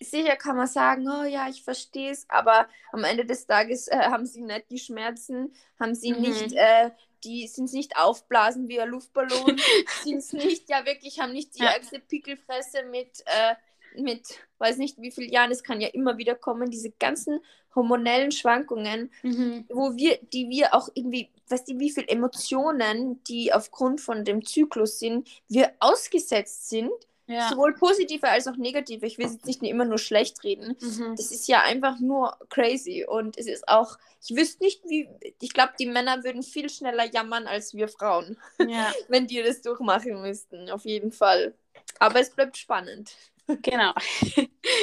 sicher 0.00 0.36
kann 0.36 0.56
man 0.56 0.66
sagen, 0.66 1.08
oh 1.08 1.24
ja, 1.24 1.48
ich 1.48 1.62
verstehe 1.62 2.10
es, 2.10 2.28
aber 2.28 2.68
am 2.92 3.04
Ende 3.04 3.24
des 3.24 3.46
Tages 3.46 3.88
äh, 3.88 3.96
haben 3.96 4.26
sie 4.26 4.42
nicht 4.42 4.70
die 4.70 4.78
Schmerzen, 4.78 5.54
haben 5.80 5.94
sie 5.94 6.12
mhm. 6.12 6.20
nicht, 6.20 6.52
äh, 6.52 6.90
die 7.22 7.46
sind 7.48 7.72
nicht 7.72 7.96
aufblasen 7.96 8.68
wie 8.68 8.80
ein 8.80 8.90
Luftballon, 8.90 9.58
sind 10.02 10.18
es 10.18 10.32
nicht, 10.32 10.68
ja 10.68 10.84
wirklich, 10.84 11.20
haben 11.20 11.32
nicht 11.32 11.54
die 11.54 11.62
ja. 11.62 11.70
ärgste 11.70 12.00
Pickelfresse 12.00 12.84
mit, 12.84 13.22
äh, 13.26 13.54
mit, 13.96 14.40
weiß 14.58 14.76
nicht 14.76 15.00
wie 15.00 15.10
vielen 15.10 15.30
Jahren, 15.30 15.50
es 15.50 15.62
kann 15.62 15.80
ja 15.80 15.88
immer 15.88 16.18
wieder 16.18 16.34
kommen, 16.34 16.70
diese 16.70 16.90
ganzen 16.90 17.40
hormonellen 17.74 18.32
Schwankungen, 18.32 19.10
mhm. 19.22 19.64
wo 19.68 19.96
wir, 19.96 20.18
die 20.32 20.48
wir 20.48 20.74
auch 20.74 20.88
irgendwie, 20.94 21.30
weißt 21.48 21.68
du, 21.68 21.78
wie 21.78 21.90
viele 21.90 22.08
Emotionen, 22.08 23.22
die 23.24 23.52
aufgrund 23.52 24.00
von 24.00 24.24
dem 24.24 24.44
Zyklus 24.44 24.98
sind, 24.98 25.28
wir 25.48 25.72
ausgesetzt 25.80 26.68
sind, 26.68 26.92
Ja. 27.26 27.48
Sowohl 27.48 27.74
positive 27.74 28.28
als 28.28 28.46
auch 28.46 28.56
negative. 28.56 29.06
Ich 29.06 29.16
will 29.16 29.26
jetzt 29.26 29.46
nicht 29.46 29.62
immer 29.62 29.86
nur 29.86 29.98
schlecht 29.98 30.44
reden. 30.44 30.76
Mhm. 30.80 31.16
Das 31.16 31.30
ist 31.30 31.48
ja 31.48 31.62
einfach 31.62 31.98
nur 31.98 32.36
crazy. 32.50 33.06
Und 33.08 33.38
es 33.38 33.46
ist 33.46 33.66
auch, 33.66 33.96
ich 34.22 34.36
wüsste 34.36 34.62
nicht, 34.62 34.84
wie, 34.84 35.08
ich 35.40 35.54
glaube, 35.54 35.72
die 35.78 35.86
Männer 35.86 36.22
würden 36.22 36.42
viel 36.42 36.68
schneller 36.68 37.10
jammern 37.10 37.46
als 37.46 37.72
wir 37.72 37.88
Frauen, 37.88 38.36
ja. 38.68 38.92
wenn 39.08 39.26
die 39.26 39.42
das 39.42 39.62
durchmachen 39.62 40.20
müssten. 40.20 40.68
Auf 40.70 40.84
jeden 40.84 41.12
Fall. 41.12 41.54
Aber 41.98 42.20
es 42.20 42.30
bleibt 42.30 42.58
spannend. 42.58 43.16
Genau. 43.46 43.92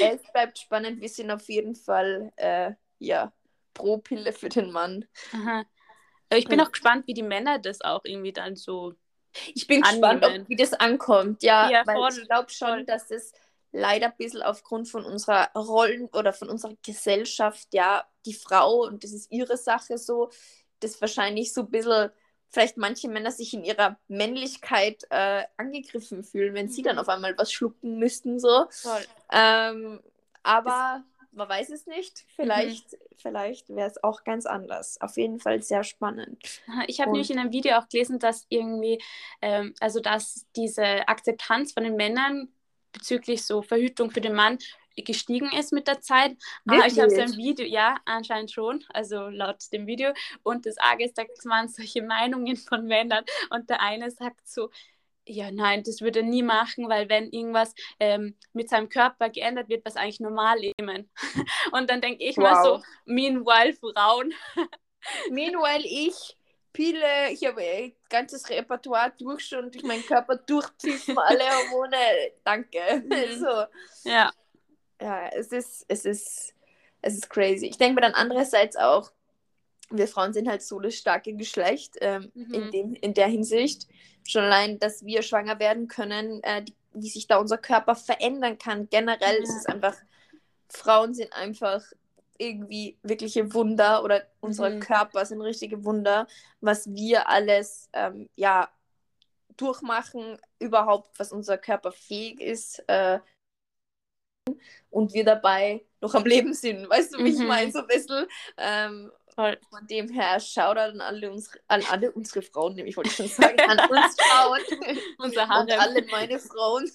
es 0.02 0.22
bleibt 0.34 0.60
spannend. 0.60 1.02
Wir 1.02 1.10
sind 1.10 1.32
auf 1.32 1.48
jeden 1.50 1.76
Fall, 1.76 2.32
äh, 2.38 2.72
ja, 3.02 3.34
pro 3.74 3.98
Pille 3.98 4.32
für 4.32 4.50
den 4.50 4.72
Mann. 4.72 5.06
Aha. 5.34 5.66
Ich 6.34 6.48
bin 6.48 6.62
auch 6.62 6.72
gespannt, 6.72 7.08
wie 7.08 7.14
die 7.14 7.24
Männer 7.24 7.60
das 7.60 7.82
auch 7.82 8.06
irgendwie 8.06 8.32
dann 8.32 8.56
so 8.56 8.94
ich 9.54 9.68
bin 9.68 9.84
annehmen. 9.84 10.20
gespannt, 10.20 10.42
ob, 10.42 10.50
wie 10.50 10.56
das 10.56 10.74
ankommt. 10.74 11.44
Ja, 11.44 11.70
ja 11.70 11.84
weil 11.86 11.96
voll, 11.96 12.22
ich 12.22 12.28
glaube 12.28 12.50
schon, 12.50 12.68
voll. 12.68 12.86
dass 12.86 13.12
es 13.12 13.34
leider 13.72 14.08
ein 14.08 14.18
bisschen 14.18 14.42
aufgrund 14.42 14.88
von 14.90 15.04
unserer 15.06 15.52
Rollen 15.56 16.10
oder 16.14 16.34
von 16.34 16.50
unserer 16.50 16.76
Gesellschaft, 16.86 17.68
ja, 17.74 18.06
die 18.26 18.34
Frau, 18.34 18.84
und 18.84 19.04
das 19.04 19.12
ist 19.12 19.32
ihre 19.32 19.58
Sache 19.58 19.98
so, 19.98 20.30
dass 20.80 21.02
wahrscheinlich 21.02 21.54
so 21.54 21.62
ein 21.62 21.72
bisschen 21.72 22.12
vielleicht 22.50 22.76
manche 22.76 23.08
Männer 23.08 23.32
sich 23.32 23.54
in 23.54 23.64
ihrer 23.64 23.98
Männlichkeit 24.10 25.06
äh, 25.10 25.44
angegriffen 25.56 26.24
fühlen, 26.24 26.54
wenn 26.54 26.66
mhm. 26.66 26.72
sie 26.72 26.82
dann 26.82 26.96
mhm. 26.96 27.02
auf 27.02 27.10
einmal 27.10 27.38
was 27.38 27.52
schlucken 27.52 27.98
müssten, 27.98 28.40
so. 28.40 28.68
Ähm, 29.32 30.02
aber 30.44 31.04
man 31.32 31.48
weiß 31.48 31.70
es 31.70 31.88
nicht. 31.88 32.26
Vielleicht, 32.36 32.94
mhm. 32.94 32.98
vielleicht 33.18 33.70
wäre 33.70 33.88
es 33.88 34.04
auch 34.04 34.24
ganz 34.24 34.46
anders. 34.46 35.00
Auf 35.02 35.18
jeden 35.18 35.40
Fall 35.40 35.62
sehr 35.62 35.84
spannend. 35.84 36.62
Ich 36.88 37.00
habe 37.00 37.12
nämlich 37.12 37.32
in 37.32 37.40
einem 37.40 37.52
Video 37.52 37.78
auch 37.78 37.88
gelesen, 37.88 38.20
dass 38.20 38.46
irgendwie, 38.50 39.02
ähm, 39.42 39.74
also 39.80 40.00
dass 40.00 40.46
diese 40.56 41.08
Akzeptanz 41.08 41.74
von 41.74 41.84
den 41.84 41.96
Männern 41.96 42.50
bezüglich 42.92 43.46
so 43.46 43.62
Verhütung 43.62 44.12
für 44.12 44.22
den 44.22 44.34
Mann 44.34 44.58
gestiegen 44.98 45.50
ist 45.58 45.72
mit 45.72 45.88
der 45.88 46.02
Zeit. 46.02 46.36
Ah, 46.68 46.86
ich 46.86 47.00
habe 47.00 47.10
so 47.10 47.22
ein 47.22 47.38
Video, 47.38 47.66
ja, 47.66 47.96
anscheinend 48.06 48.52
schon, 48.52 48.84
also 48.90 49.30
laut 49.30 49.58
dem 49.72 49.88
Video. 49.88 50.12
Und 50.44 50.66
das 50.66 50.78
Arge 50.78 51.06
ist, 51.06 51.18
da 51.18 51.24
waren 51.46 51.70
solche 51.70 52.02
Meinungen 52.02 52.58
von 52.58 52.86
Männern. 52.86 53.24
Und 53.50 53.70
der 53.70 53.82
eine 53.82 54.12
sagt 54.12 54.48
so, 54.48 54.70
ja, 55.28 55.52
nein, 55.52 55.84
das 55.84 56.02
würde 56.02 56.20
er 56.20 56.26
nie 56.26 56.44
machen, 56.44 56.90
weil 56.90 57.08
wenn 57.10 57.30
irgendwas 57.30 57.74
ähm, 58.00 58.36
mit 58.54 58.70
seinem 58.70 58.90
Körper 58.90 59.30
geändert 59.30 59.70
wird, 59.70 59.86
was 59.86 59.96
eigentlich 59.96 60.20
normal 60.20 60.64
ist. 60.64 60.74
Und 61.72 61.90
dann 61.90 62.02
denke 62.02 62.24
ich 62.24 62.38
wow. 62.38 62.44
mal 62.44 62.64
so, 62.64 62.84
meanwhile 63.06 63.74
Frauen. 63.74 64.34
meanwhile 65.30 65.84
ich, 65.86 66.38
Pille, 66.74 67.32
ich 67.32 67.46
habe 67.46 67.62
ein 67.62 67.94
ganzes 68.10 68.50
Repertoire 68.50 69.14
durch 69.18 69.46
schon 69.46 69.72
durch 69.72 69.84
meinen 69.84 70.06
Körper 70.06 70.38
durchpfiffen, 70.38 71.18
alle 71.18 71.44
Hormone, 71.44 71.98
danke. 72.44 73.04
Mhm. 73.06 73.40
so. 73.40 74.10
Ja. 74.10 74.32
Ja, 75.02 75.28
es 75.30 75.52
ist, 75.52 75.86
es 75.88 76.06
ist, 76.06 76.54
es 77.02 77.16
ist 77.16 77.30
crazy. 77.30 77.66
Ich 77.66 77.78
denke 77.78 77.96
mir 77.96 78.02
dann 78.02 78.14
andererseits 78.14 78.76
auch, 78.76 79.12
wir 79.92 80.08
Frauen 80.08 80.34
sind 80.34 80.48
halt 80.48 80.62
so 80.62 80.80
das 80.80 80.96
starke 80.96 81.34
Geschlecht 81.34 81.96
ähm, 82.02 82.32
mhm. 82.34 82.54
in, 82.54 82.72
dem, 82.72 82.94
in 82.96 83.14
der 83.14 83.28
Hinsicht. 83.28 83.88
Schon 84.28 84.44
allein, 84.44 84.80
dass 84.80 85.06
wir 85.06 85.22
schwanger 85.22 85.60
werden 85.60 85.88
können, 85.88 86.42
äh, 86.44 86.64
die, 86.64 86.76
wie 86.94 87.10
sich 87.10 87.28
da 87.28 87.38
unser 87.38 87.58
Körper 87.58 87.96
verändern 87.96 88.58
kann. 88.58 88.90
Generell 88.90 89.38
ja. 89.38 89.44
ist 89.44 89.56
es 89.56 89.66
einfach, 89.66 89.96
Frauen 90.70 91.14
sind 91.14 91.34
einfach 91.34 91.84
irgendwie 92.38 92.98
wirkliche 93.04 93.54
Wunder 93.54 94.04
oder 94.04 94.26
unsere 94.40 94.72
mhm. 94.72 94.80
Körper 94.80 95.26
sind 95.26 95.42
richtige 95.42 95.86
Wunder, 95.86 96.28
was 96.60 96.92
wir 96.92 97.30
alles 97.30 97.90
ähm, 97.94 98.30
ja 98.36 98.70
durchmachen, 99.58 100.40
überhaupt, 100.60 101.20
was 101.20 101.32
unser 101.32 101.58
Körper 101.58 101.92
fähig 101.92 102.42
ist 102.42 102.84
äh, 102.88 103.20
und 104.90 105.14
wir 105.14 105.24
dabei 105.24 105.86
noch 106.02 106.16
am 106.16 106.26
Leben 106.26 106.54
sind. 106.54 106.90
Weißt 106.90 107.14
du, 107.14 107.20
wie 107.20 107.32
mhm. 107.32 107.42
ich 107.42 107.48
meine? 107.48 107.72
So 107.72 107.80
ein 107.80 107.88
bisschen. 107.88 108.26
Ähm, 108.58 109.12
Voll. 109.36 109.58
Von 109.70 109.88
dem 109.88 110.10
her, 110.10 110.40
Shoutout 110.40 110.80
an 110.80 111.02
alle, 111.02 111.32
unsere, 111.32 111.60
an 111.68 111.84
alle 111.90 112.12
unsere 112.12 112.42
Frauen, 112.42 112.76
nämlich 112.76 112.98
wollte 112.98 113.10
ich 113.10 113.16
schon 113.16 113.28
sagen, 113.28 113.60
an 113.62 113.80
uns 113.90 114.16
Frauen. 114.20 114.62
Unser 115.20 115.48
Harem. 115.48 115.68
Und 115.68 115.72
alle 115.74 116.06
meine 116.12 116.40
Frauen. 116.40 116.92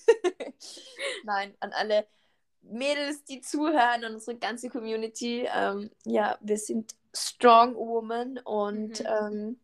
Nein, 1.25 1.55
an 1.61 1.73
alle 1.73 2.07
Mädels, 2.63 3.25
die 3.25 3.41
zuhören, 3.41 4.05
an 4.05 4.15
unsere 4.15 4.37
ganze 4.37 4.69
Community. 4.69 5.49
Ähm, 5.53 5.91
ja, 6.05 6.37
wir 6.41 6.59
sind 6.59 6.95
Strong 7.15 7.75
Women 7.77 8.39
und 8.39 9.01
mhm. 9.01 9.07
ähm, 9.07 9.61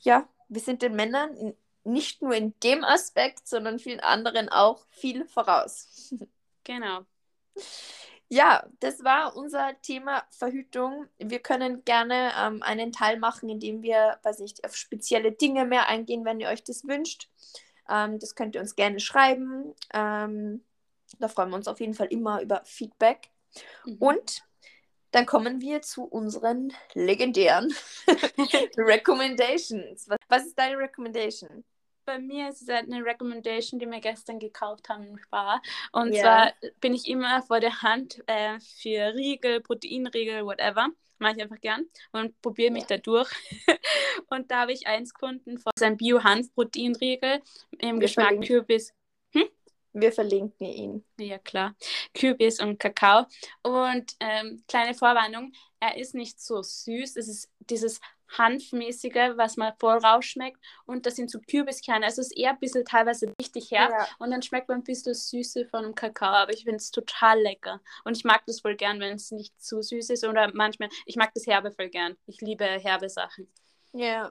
ja, 0.00 0.28
wir 0.48 0.60
sind 0.60 0.82
den 0.82 0.94
Männern 0.94 1.54
nicht 1.84 2.22
nur 2.22 2.34
in 2.34 2.54
dem 2.60 2.84
Aspekt, 2.84 3.48
sondern 3.48 3.78
vielen 3.78 4.00
anderen 4.00 4.48
auch 4.48 4.86
viel 4.90 5.24
voraus. 5.26 6.14
Genau. 6.64 7.06
Ja, 8.30 8.66
das 8.80 9.02
war 9.04 9.36
unser 9.36 9.80
Thema 9.80 10.22
Verhütung. 10.30 11.06
Wir 11.18 11.38
können 11.38 11.84
gerne 11.84 12.32
ähm, 12.38 12.62
einen 12.62 12.92
Teil 12.92 13.18
machen, 13.18 13.48
in 13.48 13.58
dem 13.58 13.82
wir, 13.82 14.18
weiß 14.22 14.40
nicht, 14.40 14.64
auf 14.66 14.76
spezielle 14.76 15.32
Dinge 15.32 15.64
mehr 15.64 15.88
eingehen, 15.88 16.26
wenn 16.26 16.40
ihr 16.40 16.48
euch 16.48 16.62
das 16.62 16.86
wünscht. 16.86 17.30
Ähm, 17.88 18.18
das 18.18 18.34
könnt 18.34 18.54
ihr 18.54 18.60
uns 18.60 18.76
gerne 18.76 19.00
schreiben. 19.00 19.74
Ähm, 19.94 20.62
da 21.18 21.28
freuen 21.28 21.48
wir 21.48 21.56
uns 21.56 21.68
auf 21.68 21.80
jeden 21.80 21.94
Fall 21.94 22.08
immer 22.08 22.42
über 22.42 22.60
Feedback. 22.64 23.30
Mhm. 23.86 23.96
Und 23.98 24.42
dann 25.10 25.24
kommen 25.24 25.62
wir 25.62 25.80
zu 25.80 26.04
unseren 26.04 26.74
legendären 26.92 27.74
Recommendations. 28.76 30.06
Was, 30.08 30.18
was 30.28 30.46
ist 30.46 30.58
deine 30.58 30.76
Recommendation? 30.76 31.64
Bei 32.08 32.18
mir 32.18 32.48
ist 32.48 32.62
es 32.62 32.68
halt 32.68 32.90
eine 32.90 33.04
Recommendation, 33.04 33.78
die 33.78 33.86
wir 33.86 34.00
gestern 34.00 34.38
gekauft 34.38 34.88
haben 34.88 35.06
im 35.06 35.18
Spar. 35.18 35.60
Und 35.92 36.14
yeah. 36.14 36.22
zwar 36.22 36.70
bin 36.80 36.94
ich 36.94 37.06
immer 37.06 37.42
vor 37.42 37.60
der 37.60 37.82
Hand 37.82 38.22
äh, 38.26 38.58
für 38.60 39.14
Riegel, 39.14 39.60
Proteinriegel, 39.60 40.46
whatever. 40.46 40.88
Mache 41.18 41.34
ich 41.36 41.42
einfach 41.42 41.60
gern 41.60 41.84
und 42.12 42.40
probiere 42.40 42.70
mich 42.70 42.88
yeah. 42.88 42.96
da 42.96 42.98
durch. 42.98 43.30
und 44.30 44.50
da 44.50 44.62
habe 44.62 44.72
ich 44.72 44.86
eins 44.86 45.12
gefunden 45.12 45.58
von 45.58 45.72
seinem 45.78 45.98
Bio-Hanf-Proteinriegel 45.98 47.42
im 47.78 48.00
Geschmack 48.00 48.40
Kürbis. 48.40 48.94
Hm? 49.34 49.44
Wir 49.92 50.10
verlinken 50.10 50.66
ihn. 50.66 51.04
Ja, 51.20 51.36
klar. 51.36 51.76
Kürbis 52.14 52.58
und 52.58 52.78
Kakao. 52.80 53.26
Und 53.62 54.16
ähm, 54.20 54.64
kleine 54.66 54.94
Vorwarnung, 54.94 55.52
er 55.78 55.98
ist 55.98 56.14
nicht 56.14 56.40
so 56.40 56.62
süß. 56.62 57.16
Es 57.16 57.28
ist 57.28 57.50
dieses 57.58 58.00
Hanfmäßige, 58.36 59.36
was 59.36 59.56
man 59.56 59.72
voll 59.78 59.98
rausschmeckt. 59.98 60.58
Und 60.86 61.06
das 61.06 61.16
sind 61.16 61.30
so 61.30 61.40
Kürbiskerne. 61.40 62.06
Also 62.06 62.20
es 62.20 62.28
ist 62.28 62.36
eher 62.36 62.50
ein 62.50 62.58
bisschen 62.58 62.84
teilweise 62.84 63.34
richtig 63.40 63.70
herb. 63.70 63.90
Ja. 63.90 64.08
Und 64.18 64.30
dann 64.30 64.42
schmeckt 64.42 64.68
man 64.68 64.78
ein 64.78 64.84
bisschen 64.84 65.12
das 65.12 65.28
Süße 65.30 65.66
von 65.66 65.84
dem 65.84 65.94
Kakao. 65.94 66.34
Aber 66.34 66.52
ich 66.52 66.64
finde 66.64 66.76
es 66.76 66.90
total 66.90 67.40
lecker. 67.40 67.80
Und 68.04 68.16
ich 68.16 68.24
mag 68.24 68.44
das 68.46 68.60
voll 68.60 68.76
gern, 68.76 69.00
wenn 69.00 69.16
es 69.16 69.30
nicht 69.30 69.60
zu 69.62 69.82
süß 69.82 70.10
ist. 70.10 70.24
Oder 70.24 70.50
manchmal, 70.54 70.88
ich 71.06 71.16
mag 71.16 71.32
das 71.34 71.46
Herbe 71.46 71.72
voll 71.72 71.88
gern. 71.88 72.16
Ich 72.26 72.40
liebe 72.40 72.64
herbe 72.64 73.08
Sachen. 73.08 73.48
Ja. 73.92 74.30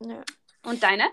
ja. 0.00 0.22
Und 0.64 0.82
deine? 0.82 1.04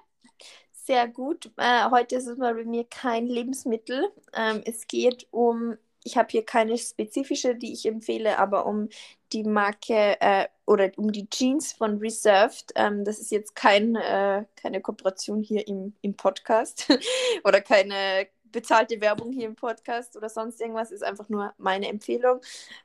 Sehr 0.71 1.07
gut. 1.07 1.51
Äh, 1.57 1.89
heute 1.91 2.15
ist 2.15 2.27
es 2.27 2.37
mal 2.37 2.55
bei 2.55 2.65
mir 2.65 2.85
kein 2.85 3.27
Lebensmittel. 3.27 4.11
Ähm, 4.33 4.61
es 4.65 4.87
geht 4.87 5.27
um 5.31 5.77
ich 6.03 6.17
habe 6.17 6.27
hier 6.29 6.45
keine 6.45 6.77
spezifische, 6.77 7.55
die 7.55 7.73
ich 7.73 7.85
empfehle, 7.85 8.37
aber 8.37 8.65
um 8.65 8.89
die 9.33 9.43
Marke 9.43 10.19
äh, 10.21 10.47
oder 10.65 10.91
um 10.97 11.11
die 11.11 11.29
Jeans 11.29 11.73
von 11.73 11.97
Reserved. 11.97 12.71
Ähm, 12.75 13.03
das 13.03 13.19
ist 13.19 13.31
jetzt 13.31 13.55
kein, 13.55 13.95
äh, 13.95 14.45
keine 14.55 14.81
Kooperation 14.81 15.41
hier 15.41 15.67
im, 15.67 15.93
im 16.01 16.15
Podcast 16.15 16.87
oder 17.43 17.59
keine 17.61 18.27
bezahlte 18.53 19.01
Werbung 19.01 19.33
hier 19.33 19.47
im 19.47 19.55
Podcast 19.55 20.15
oder 20.15 20.29
sonst 20.29 20.61
irgendwas, 20.61 20.91
ist 20.91 21.03
einfach 21.03 21.27
nur 21.27 21.53
meine 21.57 21.89
Empfehlung. 21.89 22.39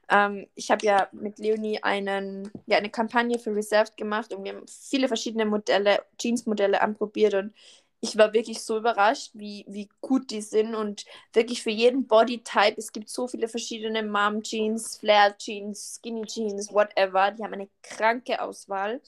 Ähm, 0.08 0.48
ich 0.56 0.70
habe 0.72 0.84
ja 0.84 1.08
mit 1.12 1.38
Leonie 1.38 1.80
einen, 1.82 2.50
ja, 2.66 2.78
eine 2.78 2.90
Kampagne 2.90 3.38
für 3.38 3.54
Reserved 3.54 3.96
gemacht 3.96 4.34
und 4.34 4.42
wir 4.42 4.54
haben 4.54 4.66
viele 4.66 5.06
verschiedene 5.06 5.44
Modelle, 5.44 6.02
Jeans-Modelle 6.18 6.80
anprobiert 6.80 7.34
und 7.34 7.54
ich 8.00 8.16
war 8.16 8.32
wirklich 8.32 8.62
so 8.62 8.78
überrascht, 8.78 9.30
wie, 9.34 9.64
wie 9.68 9.88
gut 10.00 10.30
die 10.30 10.40
sind 10.40 10.74
und 10.74 11.04
wirklich 11.32 11.62
für 11.62 11.70
jeden 11.70 12.06
Bodytype. 12.06 12.76
Es 12.76 12.92
gibt 12.92 13.08
so 13.08 13.26
viele 13.26 13.48
verschiedene 13.48 14.02
Mom 14.02 14.42
Jeans, 14.42 14.98
Flare 14.98 15.36
Jeans, 15.36 15.96
Skinny 15.96 16.24
Jeans, 16.26 16.72
whatever. 16.72 17.32
Die 17.32 17.42
haben 17.42 17.54
eine 17.54 17.68
kranke 17.82 18.40
Auswahl. 18.40 19.00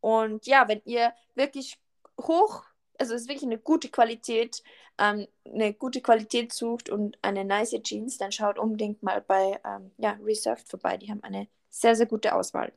Und 0.00 0.46
ja, 0.46 0.68
wenn 0.68 0.82
ihr 0.84 1.14
wirklich 1.34 1.78
hoch, 2.20 2.64
also 2.98 3.14
es 3.14 3.22
ist 3.22 3.28
wirklich 3.28 3.44
eine 3.44 3.58
gute 3.58 3.88
Qualität, 3.88 4.62
ähm, 4.98 5.26
eine 5.44 5.72
gute 5.72 6.02
Qualität 6.02 6.52
sucht 6.52 6.90
und 6.90 7.18
eine 7.22 7.44
nice 7.44 7.80
Jeans, 7.82 8.18
dann 8.18 8.32
schaut 8.32 8.58
unbedingt 8.58 9.02
mal 9.02 9.22
bei 9.22 9.58
ähm, 9.64 9.92
ja, 9.96 10.18
Reserved 10.22 10.68
vorbei. 10.68 10.98
Die 10.98 11.10
haben 11.10 11.22
eine 11.22 11.48
sehr, 11.70 11.96
sehr 11.96 12.06
gute 12.06 12.34
Auswahl. 12.34 12.72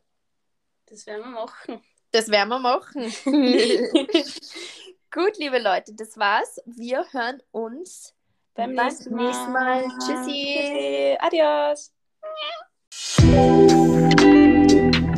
Das 0.85 1.05
werden 1.05 1.21
wir 1.21 1.31
machen. 1.31 1.81
Das 2.11 2.29
werden 2.29 2.49
wir 2.49 2.59
machen. 2.59 3.03
Gut, 5.11 5.39
liebe 5.39 5.57
Leute, 5.57 5.95
das 5.95 6.17
war's. 6.17 6.61
Wir 6.65 7.03
hören 7.11 7.41
uns 7.49 8.13
beim 8.53 8.73
nächsten 8.73 9.15
Mal. 9.15 9.25
Nächsten 9.25 9.51
Mal. 9.51 9.83
Tschüssi. 10.05 10.57
Tschüssi. 10.59 11.17
Adios. 11.19 11.91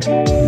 Ja. 0.06 0.38